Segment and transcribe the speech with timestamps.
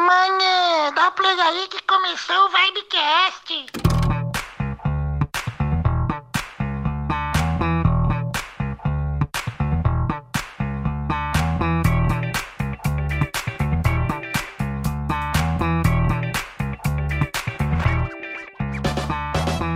[0.00, 3.66] Manhã, dá play aí que começou o Vibecast.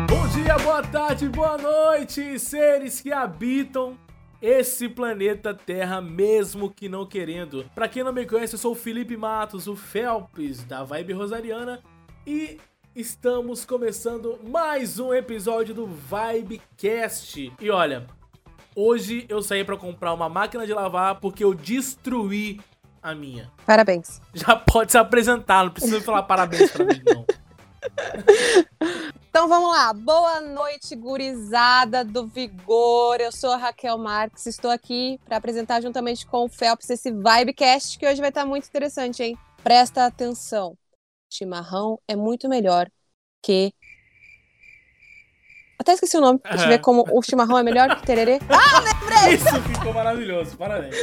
[0.08, 3.98] Bom dia, boa tarde, boa noite, seres que habitam
[4.40, 7.64] esse planeta Terra, mesmo que não querendo.
[7.74, 11.80] Pra quem não me conhece, eu sou o Felipe Matos, o Felps da Vibe Rosariana,
[12.26, 12.58] e
[12.94, 17.52] estamos começando mais um episódio do Vibecast.
[17.60, 18.06] E olha,
[18.74, 22.60] hoje eu saí pra comprar uma máquina de lavar porque eu destruí
[23.02, 23.50] a minha.
[23.66, 24.20] Parabéns.
[24.32, 27.24] Já pode se apresentar, não precisa falar parabéns pra mim, não.
[29.34, 29.92] Então vamos lá.
[29.92, 33.16] Boa noite, gurizada do Vigor.
[33.20, 34.46] Eu sou a Raquel Marques.
[34.46, 38.68] Estou aqui para apresentar juntamente com o Felps esse Vibecast que hoje vai estar muito
[38.68, 39.36] interessante, hein?
[39.60, 40.78] Presta atenção.
[41.28, 42.88] Chimarrão é muito melhor
[43.42, 43.74] que.
[45.80, 46.38] Até esqueci o nome.
[46.48, 48.38] Deixa eu ver como o chimarrão é melhor que tererê.
[48.48, 49.34] Ah, lembrei!
[49.34, 50.94] Isso ficou maravilhoso, parabéns.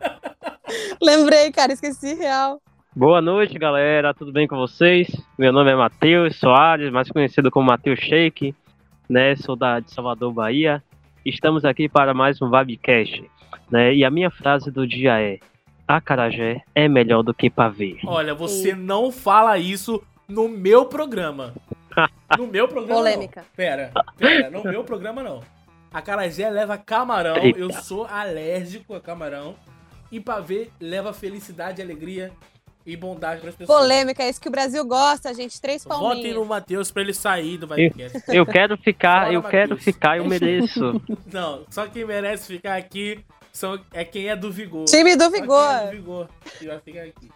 [0.98, 2.58] Lembrei, cara, esqueci real.
[3.00, 4.12] Boa noite, galera.
[4.12, 5.08] Tudo bem com vocês?
[5.38, 8.54] Meu nome é Matheus Soares, mais conhecido como Matheus Shake,
[9.08, 9.34] né?
[9.36, 10.82] Sou da de Salvador, Bahia.
[11.24, 13.24] Estamos aqui para mais um Vibecast,
[13.70, 13.94] né?
[13.94, 15.38] E a minha frase do dia é:
[15.88, 17.96] acarajé é melhor do que pavê.
[18.04, 21.54] Olha, você não fala isso no meu programa.
[22.38, 23.40] No meu programa Polêmica.
[23.40, 23.48] não.
[23.56, 25.40] Pera, pera, no meu programa não.
[25.92, 27.58] A carajé leva camarão, Eita.
[27.58, 29.56] eu sou alérgico a camarão.
[30.12, 32.30] E pavê leva felicidade, alegria
[32.84, 33.78] e bondade para as pessoas.
[33.78, 35.60] Polêmica, é isso que o Brasil gosta, gente.
[35.60, 36.34] Três Votem palminhas.
[36.34, 38.22] no Matheus pra ele sair do Vibecast.
[38.28, 39.84] Eu quero ficar, Fora, eu quero Matheus.
[39.84, 41.02] ficar, eu mereço.
[41.30, 44.84] Não, só quem merece ficar aqui são, é quem é do Vigor.
[44.86, 45.90] Time do Só quem é do Vigor.
[45.90, 47.30] Vigor que vai ficar aqui.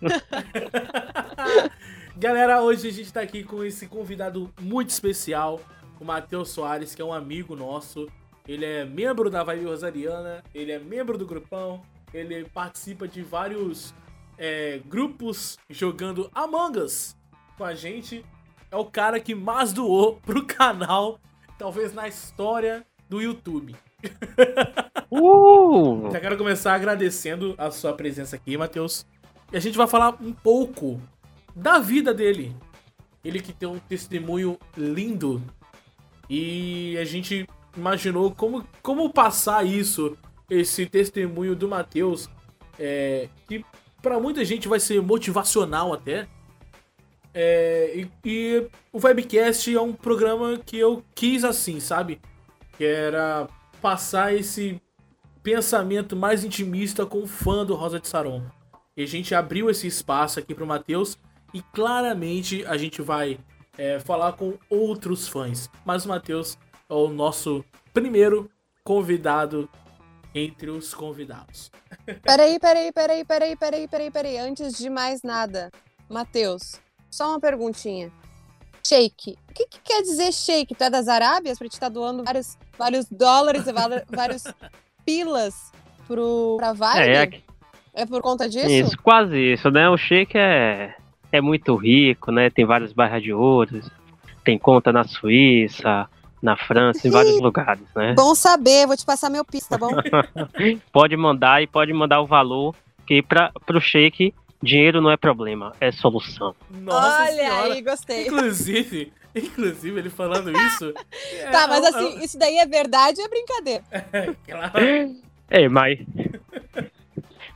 [2.16, 5.60] Galera, hoje a gente tá aqui com esse convidado muito especial,
[6.00, 8.08] o Matheus Soares, que é um amigo nosso.
[8.48, 11.82] Ele é membro da Vibe Rosariana, ele é membro do grupão,
[12.14, 13.92] ele participa de vários
[14.38, 17.16] é, grupos jogando Among Us
[17.56, 18.24] com a gente.
[18.70, 21.20] É o cara que mais doou pro canal,
[21.58, 23.74] talvez na história do YouTube.
[25.10, 26.10] Uh!
[26.12, 29.06] Já quero começar agradecendo a sua presença aqui, Matheus.
[29.52, 31.00] E a gente vai falar um pouco
[31.54, 32.54] da vida dele.
[33.24, 35.42] Ele que tem um testemunho lindo.
[36.28, 40.16] E a gente imaginou como, como passar isso,
[40.50, 42.28] esse testemunho do Matheus,
[42.78, 43.64] é, que
[44.02, 46.26] pra muita gente vai ser motivacional até.
[47.34, 52.20] É, e, e o Webcast é um programa que eu quis assim, sabe?
[52.76, 53.46] Que era
[53.80, 54.80] passar esse
[55.42, 58.42] pensamento mais intimista com o fã do Rosa de Saron.
[58.96, 61.18] E a gente abriu esse espaço aqui pro Matheus
[61.52, 63.38] e claramente a gente vai
[63.76, 65.70] é, falar com outros fãs.
[65.84, 66.58] Mas o Matheus
[66.88, 68.50] é o nosso primeiro
[68.82, 69.68] convidado
[70.34, 71.70] entre os convidados.
[72.22, 74.38] Peraí, peraí, peraí, peraí, peraí, peraí, peraí.
[74.38, 75.70] Antes de mais nada,
[76.08, 76.80] Matheus,
[77.10, 78.10] só uma perguntinha.
[78.86, 79.36] Shake.
[79.50, 80.74] O que, que quer dizer shake?
[80.74, 83.72] Tu é das Arábias pra te estar doando vários, vários dólares e
[84.14, 84.44] vários
[85.04, 85.72] pilas
[86.06, 86.98] pro, pra Vibe?
[86.98, 88.68] É, É, é, por conta disso?
[88.68, 89.88] isso, quase isso, né?
[89.88, 90.94] O Sheik é,
[91.32, 92.48] é muito rico, né?
[92.48, 93.80] Tem várias barras de ouro,
[94.44, 96.08] tem conta na Suíça,
[96.42, 98.12] na França, em vários lugares, né?
[98.14, 99.90] Bom saber, vou te passar meu pix, tá bom?
[100.92, 102.74] Pode mandar e pode mandar o valor,
[103.06, 106.54] que para pro Sheik, dinheiro não é problema, é solução.
[106.70, 107.74] Nossa Olha senhora!
[107.74, 108.26] aí, gostei.
[108.26, 110.92] Inclusive, inclusive, ele falando isso.
[111.40, 113.84] é- Tá, mas é- assim, isso daí é verdade ou é brincadeira?
[114.12, 115.16] é- claro.
[115.48, 115.98] É, mas.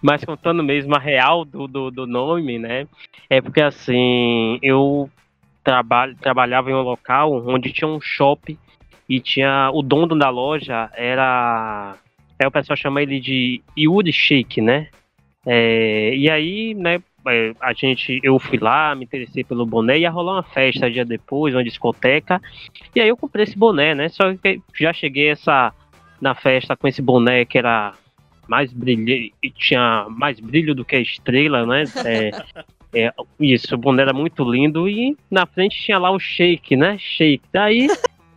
[0.02, 2.86] Mas contando mesmo a real do, do, do nome, né?
[3.28, 5.10] É porque assim, eu
[5.62, 8.56] trabalho, trabalhava em um local onde tinha um shopping
[9.10, 9.70] e tinha.
[9.74, 11.96] O dono da loja era.
[12.38, 14.86] Aí o pessoal chama ele de Yuri Shake, né?
[15.44, 20.10] É, e aí, né, é, a gente, eu fui lá, me interessei pelo boné, ia
[20.10, 22.40] rolar uma festa dia depois, uma discoteca,
[22.94, 24.08] e aí eu comprei esse boné, né?
[24.08, 25.72] Só que já cheguei essa
[26.20, 27.94] na festa com esse boné que era
[28.48, 31.84] mais brilhante, tinha mais brilho do que a estrela, né?
[32.04, 32.30] É,
[33.06, 36.96] é, isso, o boné era muito lindo e na frente tinha lá o shake, né?
[36.98, 37.42] Shake.
[37.52, 37.88] Daí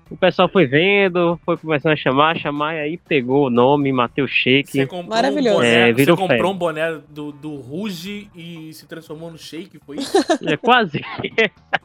[0.10, 4.30] o pessoal foi vendo, foi começando a chamar, chamar, e aí pegou o nome, Matheus
[4.32, 4.72] Shake.
[4.72, 5.56] Você comprou Maravilhoso.
[5.58, 9.80] um boné, É, você comprou um boné do, do Ruge e se transformou no Shake,
[9.86, 10.14] foi isso?
[10.48, 11.02] É quase.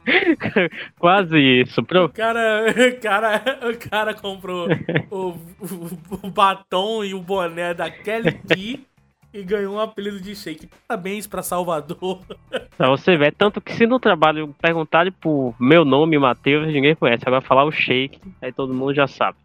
[0.99, 1.81] quase isso.
[1.81, 4.67] O Pro, cara, o cara, o cara comprou
[5.09, 8.85] o, o- o batom e o boné da Kelly Key
[9.33, 10.69] e ganhou um apelido de Shake.
[10.87, 12.21] Parabéns pra Salvador.
[12.75, 17.23] Pra você ver, tanto que se no trabalho perguntarem por meu nome, Matheus, ninguém conhece.
[17.27, 19.37] Agora falar o Shake, aí todo mundo já sabe.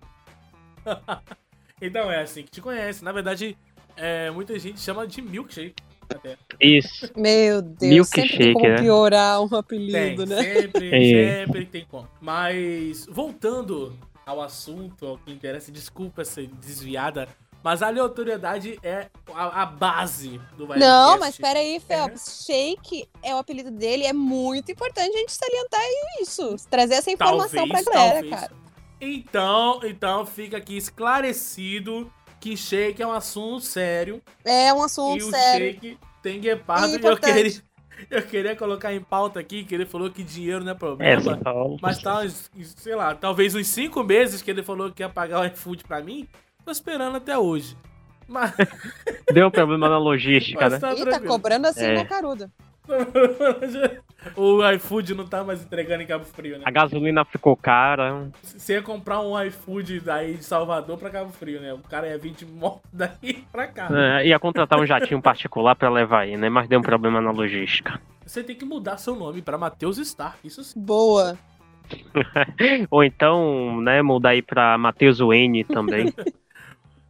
[1.82, 3.02] então é assim que te conhece.
[3.02, 3.56] Na verdade,
[3.96, 5.74] é, muita gente chama de Milkshake.
[6.08, 6.36] Até.
[6.60, 7.10] Isso.
[7.16, 8.76] Meu Deus, Milkshake, sempre tem como né?
[8.76, 10.42] piorar um Tem, apelido, né?
[10.42, 11.44] sempre, É.
[11.44, 12.08] sempre tem como.
[12.20, 17.28] Mas, voltando ao assunto, ao que interessa, desculpa essa desviada,
[17.64, 20.78] mas a aleatoriedade é a, a base do Vibecast.
[20.80, 22.44] Não, mas peraí, Phelps.
[22.46, 25.80] Shake é o apelido dele, é muito importante a gente salientar
[26.20, 26.54] isso.
[26.70, 28.34] Trazer essa informação Talvez, pra galera, talvez.
[28.40, 28.52] cara.
[29.00, 35.24] Então, então fica aqui esclarecido que shake é um assunto sério É um e assunto
[35.26, 35.72] o sério.
[35.72, 36.88] shake tem guepardo.
[36.88, 37.62] E E eu queria,
[38.10, 41.36] eu queria colocar em pauta aqui que ele falou que dinheiro não é É, problema.
[41.38, 41.78] Paulo.
[41.80, 45.40] Mas tá, uns- sei lá, talvez uns cinco meses que ele falou que ia pagar
[45.40, 46.28] o iFood pra mim.
[46.64, 47.76] Tô esperando até hoje.
[48.26, 48.52] Mas,
[49.32, 50.78] Deu problema na logística, mas né?
[50.78, 51.94] tá Ih, tá cobrando assim É.
[51.94, 52.50] na caruda.
[54.36, 56.64] o iFood não tá mais entregando em Cabo Frio, né?
[56.66, 58.28] A gasolina ficou cara.
[58.42, 61.72] Você ia comprar um iFood daí de Salvador pra Cabo Frio, né?
[61.72, 63.88] O cara ia vir de moto daí pra cá.
[63.90, 66.50] É, ia contratar um jatinho particular pra levar aí, né?
[66.50, 67.98] Mas deu um problema na logística.
[68.26, 70.36] Você tem que mudar seu nome pra Matheus Star.
[70.44, 70.78] Isso sim.
[70.80, 71.38] Boa.
[72.90, 76.12] Ou então, né, mudar aí pra Matheus Wayne também.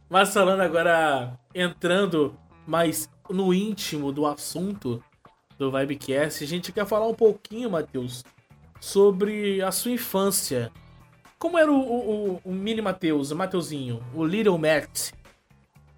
[0.09, 5.03] Mas falando agora, entrando mais no íntimo do assunto
[5.57, 8.23] do Vibecast, a gente quer falar um pouquinho, Matheus,
[8.79, 10.71] sobre a sua infância.
[11.39, 15.11] Como era o, o, o- mini Matheus, o Mateuzinho, o Little Matt?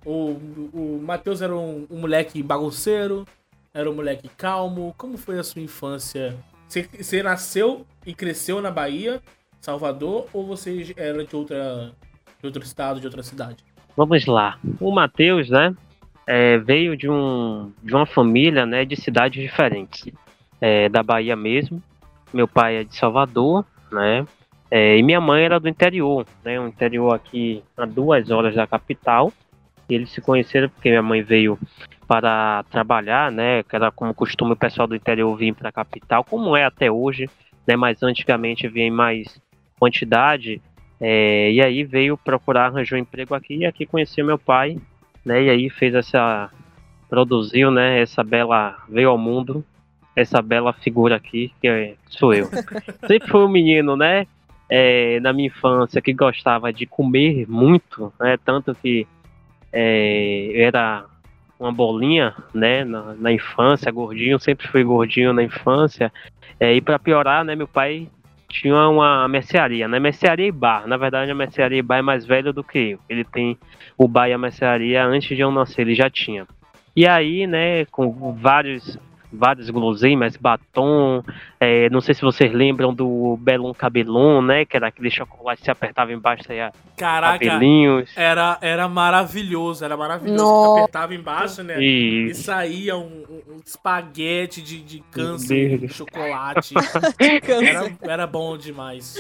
[0.05, 0.31] O,
[0.73, 3.25] o Matheus era um, um moleque bagunceiro?
[3.73, 4.95] Era um moleque calmo?
[4.97, 6.37] Como foi a sua infância?
[6.67, 9.21] Você, você nasceu e cresceu na Bahia,
[9.59, 11.93] Salvador, ou você era de, outra,
[12.39, 13.63] de outro estado, de outra cidade?
[13.97, 14.59] Vamos lá.
[14.79, 15.75] O Matheus, né,
[16.27, 20.07] é, veio de, um, de uma família, né, de cidades diferentes.
[20.61, 21.81] É, da Bahia mesmo.
[22.31, 24.23] Meu pai é de Salvador, né,
[24.69, 28.67] é, e minha mãe era do interior, né, um interior aqui a duas horas da
[28.67, 29.33] capital.
[29.89, 31.57] E eles se conheceram porque minha mãe veio
[32.07, 36.23] para trabalhar, né, que era como costume o pessoal do interior vir para a capital,
[36.23, 37.27] como é até hoje,
[37.65, 39.41] né, mas antigamente vinha em mais
[39.79, 40.61] quantidade.
[40.99, 44.77] É, e aí veio procurar, arranjou um emprego aqui e aqui conheceu meu pai,
[45.25, 45.43] né?
[45.43, 46.49] E aí fez essa.
[47.09, 48.01] produziu, né?
[48.01, 48.77] Essa bela.
[48.89, 49.63] veio ao mundo,
[50.15, 52.49] essa bela figura aqui, que é- sou eu.
[53.07, 54.25] Sempre fui um menino, né?
[54.69, 58.37] é, na minha infância que gostava de comer muito, né?
[58.43, 59.07] Tanto que
[59.71, 61.05] é, era
[61.59, 62.83] uma bolinha, né?
[62.83, 66.11] Na, na infância, gordinho, sempre fui gordinho na infância.
[66.59, 67.55] É, e para piorar, né?
[67.55, 68.09] Meu pai
[68.47, 69.99] tinha uma mercearia, né?
[69.99, 70.87] Mercearia e bar.
[70.87, 72.99] Na verdade, a mercearia e bar é mais velho do que eu.
[73.09, 73.57] Ele tem
[73.97, 76.47] o bar e a mercearia antes de eu nascer, ele já tinha.
[76.95, 78.97] E aí, né, com vários
[79.31, 81.21] vários guloseimas, batom,
[81.59, 85.65] é, não sei se vocês lembram do Belon Cabelon, né, que era aquele chocolate que
[85.65, 88.09] se apertava embaixo e saía Caraca, cabelinhos.
[88.15, 90.45] era, era maravilhoso, era maravilhoso.
[90.45, 91.75] Você apertava embaixo, né?
[91.81, 96.73] E E saía um, um- espaguete de, de câncer, de chocolate.
[97.45, 97.67] Câncer.
[97.67, 99.15] Era, era bom demais.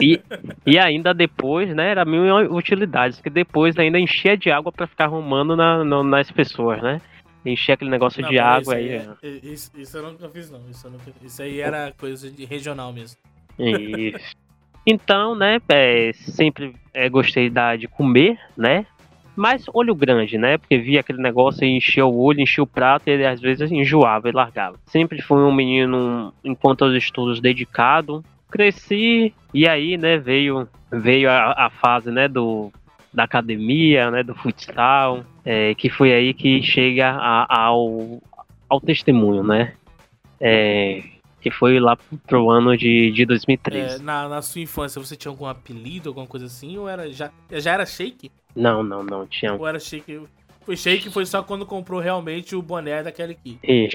[0.00, 0.20] E,
[0.66, 2.22] e ainda depois, né, era mil
[2.54, 7.00] utilidades, que depois ainda enchia de água pra ficar arrumando na, no- nas pessoas, né?
[7.44, 8.88] Enchia aquele negócio Não, de água isso aí.
[8.90, 10.60] é- Isso, isso eu nunca fiz, não.
[10.70, 13.16] Isso, nunca- isso aí era coisa de regional mesmo.
[13.58, 14.34] Isso.
[14.86, 18.84] Então, né, é, sempre é, gostei da, de comer, né?
[19.34, 20.58] Mas olho grande, né?
[20.58, 23.70] Porque via aquele negócio e enchia o olho, enchia o prato e ele às vezes
[23.72, 24.76] enjoava e largava.
[24.86, 28.22] Sempre fui um menino, enquanto aos estudos, dedicado.
[28.50, 32.70] Cresci e aí, né, veio, veio a, a fase, né, do,
[33.12, 38.20] da academia, né, do futsal, é, que foi aí que chega a- ao,
[38.68, 39.74] ao testemunho, né?
[40.40, 41.02] É,
[41.40, 44.02] que foi lá pro ano de, de É, 2013.
[44.02, 46.78] na, na sua infância, você tinha algum apelido, alguma coisa assim?
[46.78, 48.30] Ou era já, já era shake?
[48.54, 49.52] Não, não, não, tinha.
[49.54, 50.22] Ou era shake?
[50.64, 53.58] Foi shake foi só quando comprou realmente o boné daquele aqui.
[53.64, 53.88] Ih.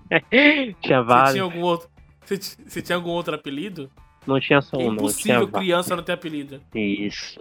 [0.82, 1.32] tinha Você vários.
[1.32, 1.88] tinha algum outro.
[2.24, 2.36] Você,
[2.66, 3.90] você tinha algum outro apelido?
[4.26, 4.96] Não tinha só É um, não.
[4.96, 6.60] Tinha impossível criança não ter apelido.
[6.74, 7.40] Isso.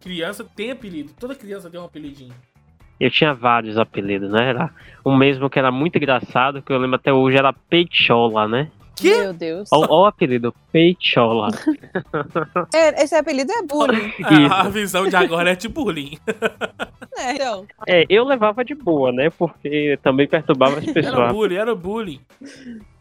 [0.00, 1.12] Criança tem apelido.
[1.18, 2.34] Toda criança tem um apelidinho.
[3.00, 4.48] Eu tinha vários apelidos, né?
[4.48, 4.70] Era
[5.04, 8.70] um mesmo que era muito engraçado, que eu lembro até hoje, era Peichola, né?
[8.96, 9.16] Quê?
[9.16, 9.68] Meu Deus.
[9.72, 11.48] Olha o apelido, Peichola.
[12.74, 14.12] É, esse apelido é bullying.
[14.50, 16.18] A, a visão de agora é tipo bullying.
[17.20, 17.66] É, então.
[17.84, 19.28] É, eu levava de boa, né?
[19.28, 21.32] Porque também perturbava as Era pessoas.
[21.32, 22.20] bullying, era bullying.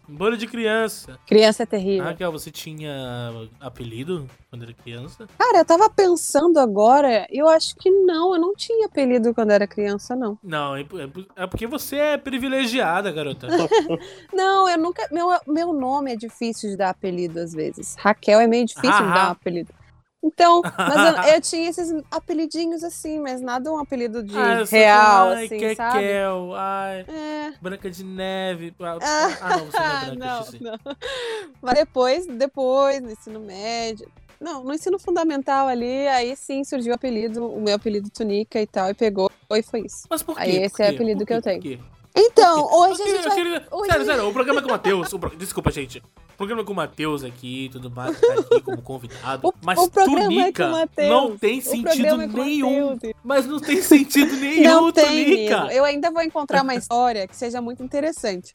[0.07, 1.19] Bolha de criança.
[1.27, 2.05] Criança é terrível.
[2.05, 5.27] Raquel, você tinha apelido quando era criança?
[5.37, 9.67] Cara, eu tava pensando agora, eu acho que não, eu não tinha apelido quando era
[9.67, 10.37] criança, não.
[10.41, 13.47] Não, é, é- é porque você é privilegiada, garota.
[14.33, 15.07] Não, eu nunca.
[15.11, 17.95] Meu, meu nome é difícil de dar apelido às vezes.
[17.97, 19.29] Raquel é meio difícil de Ah, dar ah.
[19.29, 19.73] um apelido.
[20.23, 25.29] Então, mas eu, eu tinha esses apelidinhos assim, mas nada um apelido de Ah, real,
[25.29, 25.97] ai, assim, sabe?
[25.99, 27.53] Kekel, ai, É.
[27.61, 28.73] Branca de Neve.
[28.79, 30.63] Ah, Ah, ah, não, você não é branca, não, esqueci.
[30.63, 30.79] não.
[31.61, 34.09] Mas depois, depois, no ensino médio.
[34.39, 38.67] Não, no ensino fundamental ali, aí sim surgiu o apelido, o meu apelido Tunica e
[38.67, 40.03] tal, e pegou, e foi isso.
[40.09, 40.41] Mas por quê?
[40.41, 41.41] Aí esse é o apelido que eu quê?
[41.41, 41.61] Por tenho.
[41.61, 41.79] quê?
[42.19, 43.09] Então, hoje quê?
[43.09, 43.35] a gente vai.
[43.37, 45.13] queria- hoje- Sério, sério, o programa é com o Matheus.
[45.13, 45.99] o pro- Desculpa, gente.
[45.99, 49.47] O programa é com o Matheus aqui e tudo mais, tá aqui como convidado.
[49.47, 51.09] O- mas o é Tunica Matheus.
[51.09, 52.97] não tem sentido é nenhum.
[53.23, 55.57] Mas não tem sentido nenhum, Não tem, Tunica.
[55.57, 55.71] amigo.
[55.73, 58.53] Eu ainda vou encontrar uma história que seja muito interessante.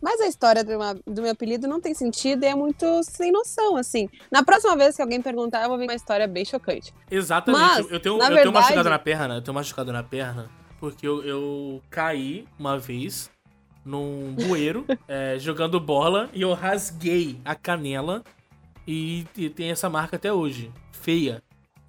[0.00, 3.32] Mas a história do, uma- do meu apelido não tem sentido e é muito sem
[3.32, 4.08] noção, assim.
[4.30, 6.94] Na próxima vez que alguém perguntar, eu vou com uma história bem chocante.
[7.10, 7.60] Exatamente.
[7.60, 9.34] Mas, eu tenho, eu tenho verdade- machucado na perna.
[9.34, 13.30] Eu tenho machucado na perna porque eu, eu caí uma vez
[13.84, 18.22] num bueiro é, jogando bola e eu rasguei a canela
[18.86, 20.70] e, e tem essa marca até hoje.
[20.92, 21.42] Feia.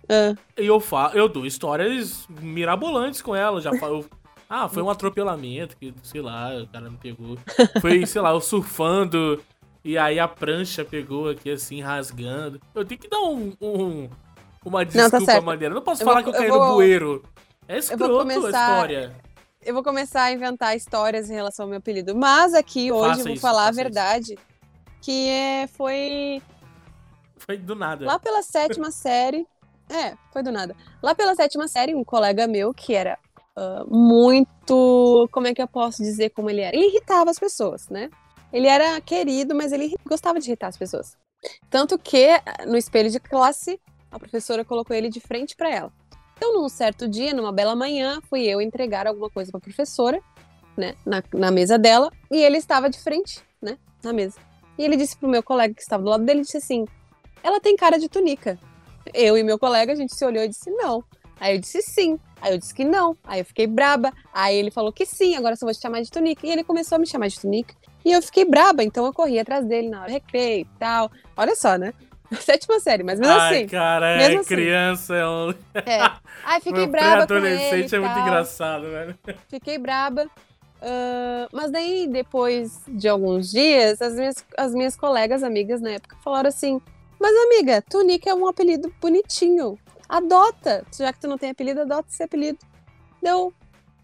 [0.10, 3.62] Ah, E eu falo, eu dou histórias mirabolantes com ela.
[3.62, 4.05] Já falo.
[4.51, 7.38] Ah, foi um atropelamento, que, sei lá, o cara me pegou.
[7.79, 9.39] Foi, sei lá, eu surfando.
[9.86, 12.60] E aí a prancha pegou aqui assim, rasgando.
[12.74, 14.10] Eu tenho que dar um, um-
[14.65, 15.46] uma desculpa certo.
[15.46, 15.72] maneira.
[15.72, 17.24] Eu não posso Eu falar vou- que eu eu caí no vou- bueiro.
[17.70, 19.16] É escroto a começar- história.
[19.62, 22.16] eu vou começar a inventar histórias em relação ao meu apelido.
[22.16, 23.82] Mas aqui hoje Faça eu vou isso, falar a faça isso.
[23.84, 24.40] verdade.
[25.02, 26.42] Que é, foi
[27.38, 28.06] Foi do nada.
[28.06, 29.48] Lá pela sétima série.
[29.88, 30.76] É, foi do nada.
[31.02, 33.18] Lá pela sétima série, um colega meu que era
[33.56, 35.28] ah, muito.
[35.32, 36.76] Como é que eu posso dizer como ele era?
[36.76, 38.10] Ele irritava as pessoas, né?
[38.52, 41.16] Ele era querido, mas ele gostava de irritar as pessoas.
[41.70, 42.28] Tanto que
[42.68, 43.80] no espelho de classe,
[44.12, 45.94] a professora colocou ele de frente para ela.
[46.39, 50.22] Então, num certo dia, numa bela manhã, fui eu entregar alguma coisa para a professora,
[50.77, 54.39] né, na, na mesa dela, e ele estava de frente, né, na mesa.
[54.77, 56.86] E ele disse pro meu colega que estava do lado dele, disse assim:
[57.43, 58.58] ela tem cara de tunica.
[59.13, 61.03] Eu e meu colega, a gente se olhou e disse não.
[61.41, 62.17] Aí eu disse sim.
[62.41, 63.17] Aí eu disse que não.
[63.25, 64.13] Aí eu fiquei braba.
[64.34, 66.48] Aí ele falou que sim, agora só vou te chamar de tunica.
[66.48, 67.75] E ele começou a me chamar de tunica.
[68.05, 71.12] E eu fiquei braba, então eu corri atrás dele na hora do recreio e tal.
[71.36, 71.93] Olha só, né?
[72.42, 73.68] Sétima série, mas mesmo Ai, assim.
[73.68, 74.48] cara, é assim.
[74.48, 75.16] criança.
[75.16, 75.50] É um...
[75.74, 76.12] É.
[76.44, 79.18] Aí fiquei Meu braba com ele pré-adolescente e é muito engraçado, velho.
[79.50, 80.30] Fiquei braba.
[80.82, 86.16] Ah, mas daí, depois de alguns dias, as minhas, as minhas colegas, amigas na época,
[86.24, 86.82] falaram assim:
[87.20, 89.78] Mas, amiga, Tunica é um apelido bonitinho.
[90.08, 90.86] Adota.
[90.98, 92.60] Já que tu não tem apelido, adota esse apelido.
[93.22, 93.54] Deu.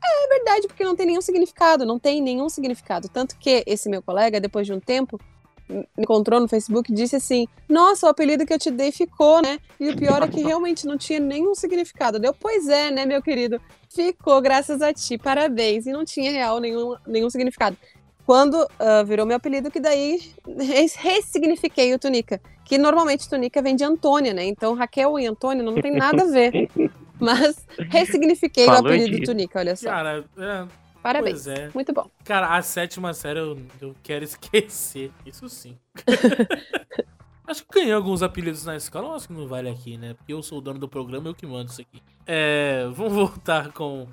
[0.03, 1.85] É, é verdade, porque não tem nenhum significado.
[1.85, 3.09] Não tem nenhum significado.
[3.09, 5.19] Tanto que esse meu colega, depois de um tempo,
[5.67, 9.41] me encontrou no Facebook e disse assim: Nossa, o apelido que eu te dei ficou,
[9.41, 9.59] né?
[9.79, 12.19] E o pior é que realmente não tinha nenhum significado.
[12.19, 13.59] Deu, pois é, né, meu querido?
[13.89, 15.85] Ficou, graças a ti, parabéns.
[15.85, 17.77] E não tinha real nenhum, nenhum significado.
[18.25, 20.19] Quando ah, virou meu apelido, que daí
[20.57, 22.41] res- ressignifiquei o Tunica.
[22.63, 24.43] Que normalmente Tunica vem de Antônia, né?
[24.45, 26.69] Então Raquel e Antônia não tem nada a ver.
[27.19, 29.31] Mas ressignifiquei Falou o apelido disso.
[29.31, 29.89] Tunica, olha só.
[29.89, 30.65] Cara, é,
[31.05, 31.43] Parabéns.
[31.43, 31.69] pois é.
[31.71, 32.09] Muito bom.
[32.23, 35.11] Cara, a sétima série eu, eu quero esquecer.
[35.23, 35.77] Isso sim.
[37.45, 40.15] acho que ganhei alguns apelidos na escola, mas acho que não vale aqui, né?
[40.15, 42.01] Porque eu sou o dono do programa, eu que mando isso aqui.
[42.25, 44.07] É, vamos voltar com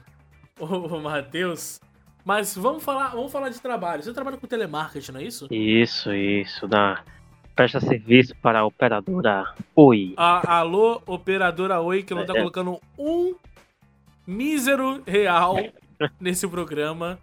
[0.60, 1.80] o, Matheus.
[2.26, 4.02] Mas vamos falar, vamos falar de trabalho.
[4.02, 5.48] Você trabalha com telemarketing, não é isso?
[5.50, 6.68] Isso, isso.
[6.68, 7.02] Na...
[7.56, 10.12] Presta serviço para a operadora Oi.
[10.18, 12.38] A, alô, operadora Oi, que não tá É.
[12.38, 13.34] colocando um
[14.26, 15.56] mísero real
[16.20, 17.18] nesse programa.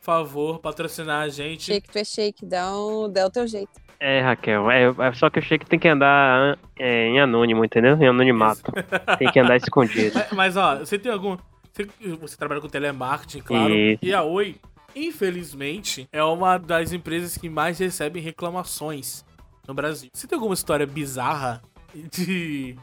[0.00, 1.64] Favor, patrocinar a gente.
[1.64, 3.84] Shake tu é shake, dá, um, dá o teu jeito.
[3.98, 7.64] É, Raquel, é, é só que eu achei que tem que andar é, em anônimo,
[7.64, 7.96] entendeu?
[7.96, 8.70] Em anonimato.
[9.18, 10.14] Tem que andar escondido.
[10.14, 11.38] Mas, mas, ó, você tem algum.
[11.72, 13.74] Você, você trabalha com telemarketing, claro.
[13.74, 14.04] Isso.
[14.04, 14.56] E a Oi,
[14.94, 19.24] infelizmente, é uma das empresas que mais recebem reclamações
[19.66, 20.10] no Brasil.
[20.12, 21.62] Você tem alguma história bizarra
[21.94, 22.76] de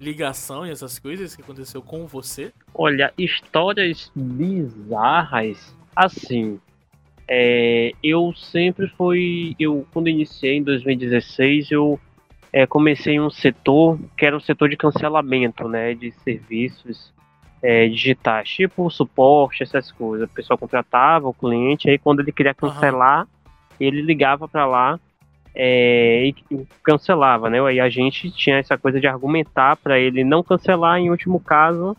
[0.00, 2.52] ligação e essas coisas que aconteceu com você?
[2.74, 5.76] Olha, histórias bizarras.
[5.94, 6.60] Assim,
[7.26, 9.54] é, eu sempre fui.
[9.58, 11.98] Eu, quando iniciei em 2016, eu
[12.52, 15.94] é, comecei um setor que era o setor de cancelamento, né?
[15.94, 17.12] De serviços
[17.62, 20.28] é, digitais, tipo suporte, essas coisas.
[20.28, 23.26] O pessoal contratava o cliente, aí quando ele queria cancelar,
[23.78, 25.00] ele ligava para lá
[25.54, 27.60] é, e e cancelava, né?
[27.60, 31.96] Aí a gente tinha essa coisa de argumentar para ele não cancelar, em último caso,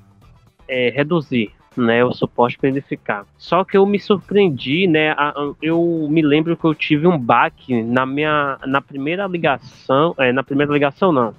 [0.68, 3.26] é, reduzir, né, o suporte para ele ficar.
[3.38, 7.82] Só que eu me surpreendi, né, a, eu me lembro que eu tive um baque
[7.82, 11.34] na minha, na primeira ligação, é, na primeira ligação não,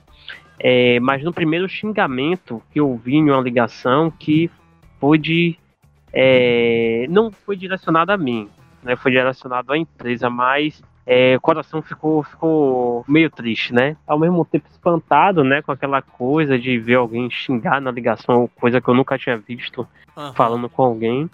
[0.59, 4.51] é, mas no primeiro xingamento que eu vi em uma ligação que
[4.99, 5.57] foi de,
[6.13, 8.49] é, não foi direcionado a mim,
[8.83, 13.97] né, foi direcionado à empresa, mas é, o coração ficou, ficou meio triste, né?
[14.07, 15.63] Ao mesmo tempo espantado, né?
[15.63, 19.87] Com aquela coisa de ver alguém xingar na ligação, coisa que eu nunca tinha visto
[20.17, 20.33] uhum.
[20.35, 21.29] falando com alguém.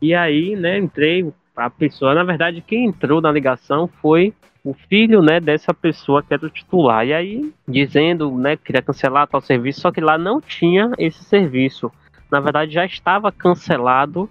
[0.00, 4.32] E aí, né, entrei, a pessoa, na verdade, quem entrou na ligação foi
[4.64, 7.06] o filho, né, dessa pessoa que era o titular.
[7.06, 11.22] E aí, dizendo, né, que queria cancelar tal serviço, só que lá não tinha esse
[11.24, 11.92] serviço.
[12.30, 14.30] Na verdade, já estava cancelado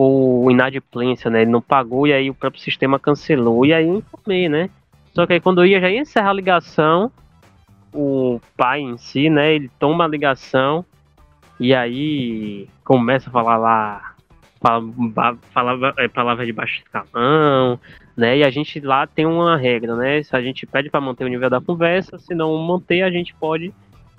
[0.00, 1.42] por inadimplência, né?
[1.42, 3.66] Ele não pagou e aí o próprio sistema cancelou.
[3.66, 4.70] E aí eu informei, né?
[5.12, 7.12] Só que aí quando eu ia, já ia encerrar a ligação,
[7.92, 9.52] o pai em si, né?
[9.52, 10.86] Ele toma a ligação
[11.58, 14.14] e aí começa a falar lá
[15.52, 17.78] palavra, é, palavra de baixo escalão,
[18.16, 18.38] né?
[18.38, 20.22] E a gente lá tem uma regra, né?
[20.22, 23.34] Se a gente pede para manter o nível da conversa, se não manter, a gente
[23.34, 23.70] pode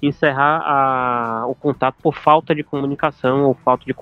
[0.02, 3.94] encerrar a, o contato por falta de comunicação ou falta de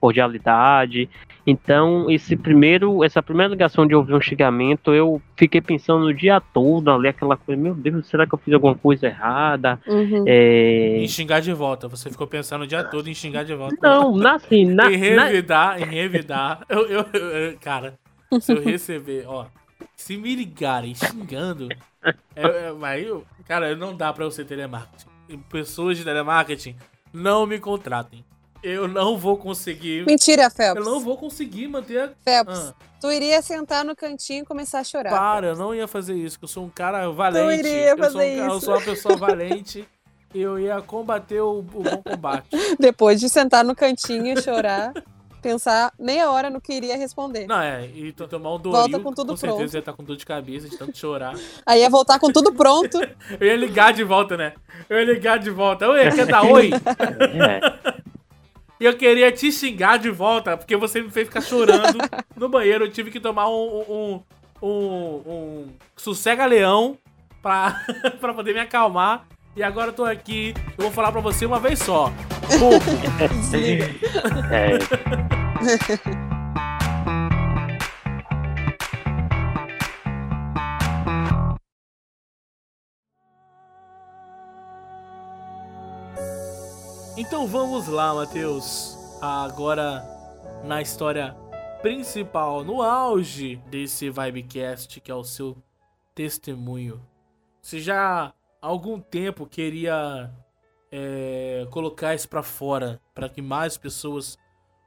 [0.00, 1.08] cordialidade.
[1.44, 6.40] Então, esse primeiro, essa primeira ligação de ouvir um xingamento, eu fiquei pensando no dia
[6.40, 9.80] todo ali, aquela coisa, meu Deus, será que eu fiz alguma coisa errada?
[9.86, 10.24] Uhum.
[10.26, 10.98] É...
[10.98, 13.76] Em xingar de volta, você ficou pensando o dia todo em xingar de volta.
[13.82, 15.86] Não, na, assim, na, em revidar, na...
[15.86, 16.60] em revidar.
[16.72, 17.98] Eu, eu, eu, cara,
[18.40, 19.46] se eu receber, ó,
[19.94, 21.68] se me ligarem xingando,
[22.34, 25.11] é, é, mas eu, cara, não dá pra eu ser telemarketing
[25.48, 26.76] pessoas de telemarketing,
[27.12, 28.24] não me contratem.
[28.62, 30.06] Eu não vou conseguir.
[30.06, 30.84] Mentira, Phelps.
[30.84, 32.12] Eu não vou conseguir manter a.
[32.24, 32.74] Phelps, ah.
[33.00, 35.10] tu iria sentar no cantinho e começar a chorar.
[35.10, 37.62] Para, eu não ia fazer isso, eu sou um cara valente.
[37.62, 38.54] Tu iria fazer eu sou um, isso.
[38.54, 39.88] Eu sou uma pessoa valente.
[40.32, 42.46] eu ia combater o, o bom combate.
[42.78, 44.92] Depois de sentar no cantinho e chorar
[45.42, 47.46] pensar meia hora no que iria responder.
[47.46, 49.56] Não, é, e tomar um Doril, Volta com tudo com pronto.
[49.56, 51.34] certeza ia estar com dor de cabeça, de tanto chorar.
[51.66, 52.98] Aí ia voltar com tudo pronto.
[53.38, 54.54] eu ia ligar de volta, né?
[54.88, 55.88] Eu ia ligar de volta.
[55.88, 56.70] Oi, quer dar oi?
[58.80, 61.98] E eu queria te xingar de volta, porque você me fez ficar chorando
[62.34, 62.84] no banheiro.
[62.84, 64.22] Eu tive que tomar um, um,
[64.60, 66.98] um, um sossega-leão
[67.40, 67.80] pra,
[68.20, 69.24] pra poder me acalmar.
[69.54, 72.10] E agora eu tô aqui, eu vou falar pra você uma vez só.
[74.50, 74.78] É.
[87.16, 88.98] Então vamos lá, Matheus.
[89.20, 90.02] Agora
[90.64, 91.36] na história
[91.80, 95.56] principal, no auge desse Vibecast, que é o seu
[96.14, 97.00] testemunho.
[97.60, 100.30] Você já algum tempo queria
[100.92, 104.38] é, colocar isso para fora, para que mais pessoas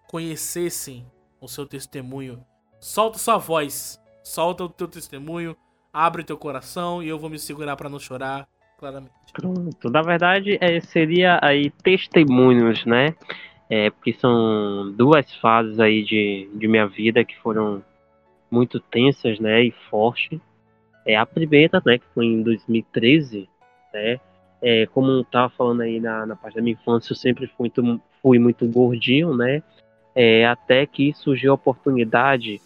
[0.07, 1.03] conhecessem
[1.41, 2.45] o seu testemunho.
[2.79, 5.57] Solta sua voz, solta o teu testemunho,
[5.91, 9.11] abre teu coração e eu vou me segurar para não chorar, claramente.
[9.33, 13.15] Pronto, na verdade é, seria aí testemunhos, né?
[13.67, 17.83] É, porque são duas fases aí de, de minha vida que foram
[18.51, 20.39] muito tensas, né, e fortes.
[21.03, 23.49] É a primeira, né, que foi em 2013,
[23.91, 24.19] né?
[24.61, 27.71] É, como eu tava falando aí na, na parte da minha infância, eu sempre fui
[27.75, 29.61] muito, fui muito gordinho, né?
[30.15, 32.61] É, até que surgiu a oportunidade.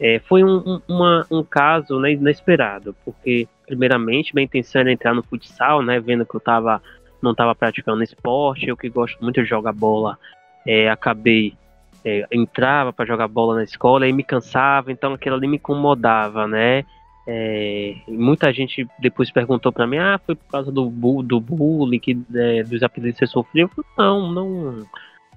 [0.00, 5.14] É, foi um, um, uma, um caso né, inesperado, porque, primeiramente, minha intenção era entrar
[5.14, 6.00] no futsal, né?
[6.00, 6.82] Vendo que eu tava,
[7.22, 10.18] não estava praticando esporte, eu que gosto muito de jogar bola,
[10.66, 11.56] é, acabei
[12.04, 16.46] é, entrava para jogar bola na escola e me cansava, então aquilo ali me incomodava,
[16.46, 16.84] né?
[17.26, 20.90] É, muita gente depois perguntou para mim, ah, foi por causa do,
[21.22, 23.70] do bullying, que, é, dos apelidos que você sofreu?
[23.96, 24.86] Não, não,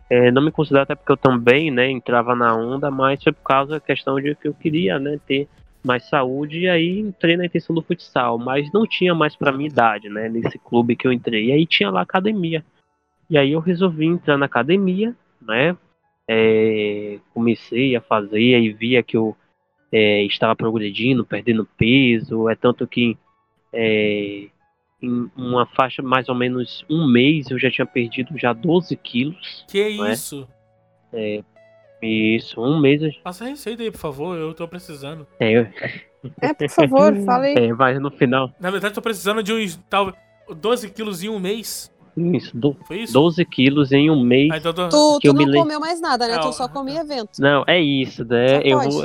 [0.10, 3.44] é, não me considero até porque eu também, né, entrava na onda, mas foi por
[3.44, 5.48] causa da questão de que eu queria, né, ter
[5.84, 9.70] mais saúde e aí entrei na intenção do futsal, mas não tinha mais para minha
[9.70, 11.46] idade, né, nesse clube que eu entrei.
[11.48, 12.66] E aí tinha lá academia.
[13.30, 15.76] E aí eu resolvi entrar na academia, né,
[16.28, 19.36] é, comecei a fazer e via que eu
[19.92, 22.50] é, estava progredindo, perdendo peso.
[22.50, 23.18] É tanto que
[23.74, 24.48] é,
[25.02, 29.66] em uma faixa mais ou menos um mês eu já tinha perdido já 12 quilos.
[29.68, 29.90] Que é?
[29.90, 30.48] isso?
[31.14, 31.44] É,
[32.02, 33.02] isso, um mês.
[33.24, 35.28] Passa a receita aí, por favor, eu tô precisando.
[35.40, 35.68] É, eu...
[36.42, 37.56] é por favor, fala aí.
[37.56, 38.52] É, mas no final.
[38.60, 40.14] Na verdade, tô precisando de uns tal,
[40.50, 41.92] 12 quilos em um mês.
[42.18, 43.14] Isso, do, Foi isso?
[43.14, 44.50] 12 quilos em um mês.
[44.52, 44.90] Ah, então tô...
[44.90, 45.60] Tu, tu não le...
[45.60, 46.36] comeu mais nada, né?
[46.36, 46.42] Não.
[46.42, 47.40] Tu só comia vento.
[47.40, 48.60] Não, é isso, né?
[48.64, 49.04] eu vou...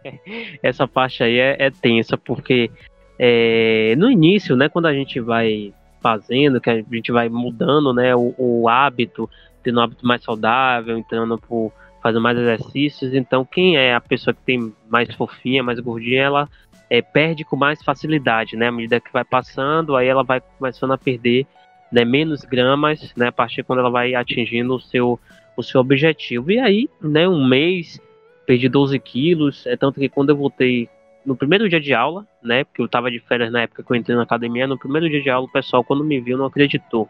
[0.62, 2.70] Essa parte aí é, é tensa, porque
[3.18, 8.14] é, no início, né, quando a gente vai fazendo, que a gente vai mudando, né,
[8.14, 9.30] o, o hábito
[9.62, 13.14] tendo um hábito mais saudável, entrando por fazer mais exercícios.
[13.14, 16.48] Então, quem é a pessoa que tem mais fofinha, mais gordinha, ela
[16.90, 18.68] é, perde com mais facilidade, né?
[18.68, 21.46] À medida que vai passando, aí ela vai começando a perder
[21.92, 23.28] né, menos gramas, né?
[23.28, 25.20] A partir quando ela vai atingindo o seu,
[25.56, 26.50] o seu objetivo.
[26.50, 28.00] E aí, né, um mês,
[28.46, 29.66] perdi 12 quilos.
[29.66, 30.88] É tanto que quando eu voltei
[31.24, 32.64] no primeiro dia de aula, né?
[32.64, 35.22] Porque eu tava de férias na época que eu entrei na academia, no primeiro dia
[35.22, 37.08] de aula, o pessoal, quando me viu, não acreditou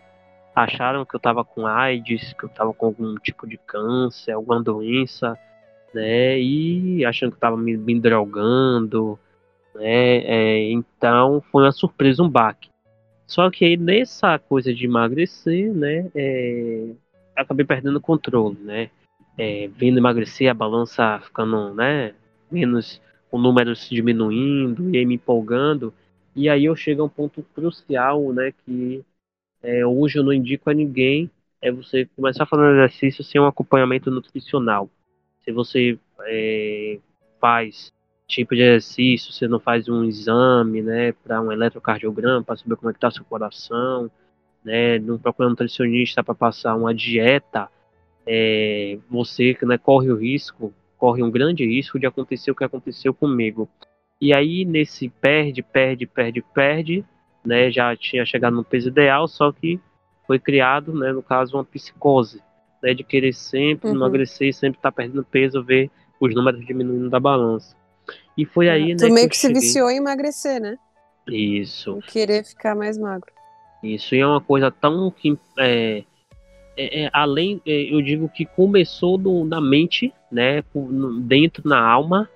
[0.55, 4.63] acharam que eu tava com AIDS, que eu tava com algum tipo de câncer, alguma
[4.63, 5.39] doença,
[5.95, 6.39] né?
[6.39, 9.19] E achando que eu tava me, me drogando,
[9.75, 10.19] né?
[10.19, 12.71] É, então foi uma surpresa, um baque.
[13.33, 16.11] Só que aí nessa coisa de emagrecer, né?
[16.15, 16.91] É,
[17.35, 18.91] acabei perdendo o controle, né?
[19.39, 22.15] É, vindo emagrecer, a balança ficando, né?
[22.51, 25.95] Menos, o número se diminuindo e aí me empolgando.
[26.37, 28.53] E aí eu chego a um ponto crucial, né?
[28.67, 29.03] Que
[29.63, 31.31] é, hoje eu não indico a ninguém
[31.63, 34.91] é você começar a fazer um exercício sem um acompanhamento nutricional.
[35.43, 36.99] Se você é,
[37.41, 37.91] faz
[38.33, 42.91] tipo de exercício, você não faz um exame, né, para um eletrocardiograma, para saber como
[42.91, 44.11] é que está seu coração,
[44.65, 47.69] né, não procura um nutricionista para passar uma dieta,
[48.27, 53.13] é, você né, corre o risco, corre um grande risco de acontecer o que aconteceu
[53.13, 53.69] comigo.
[54.21, 57.05] E aí nesse perde, perde, perde, perde,
[57.45, 59.81] né, já tinha chegado no peso ideal, só que
[60.27, 62.41] foi criado, né, no caso, uma psicose,
[62.83, 63.97] né, de querer sempre uhum.
[63.97, 65.91] emagrecer, sempre estar tá perdendo peso, ver
[66.21, 67.77] os números diminuindo da balança.
[68.37, 69.61] E foi aí, é, né, tu meio que, que se cheguei...
[69.61, 70.77] viciou em emagrecer, né?
[71.29, 71.99] Isso.
[71.99, 73.31] Em querer ficar mais magro.
[73.83, 76.05] Isso, e é uma coisa tão que é,
[76.77, 80.63] é, é, além, é, eu digo que começou no, na mente, né,
[81.21, 82.29] dentro na alma,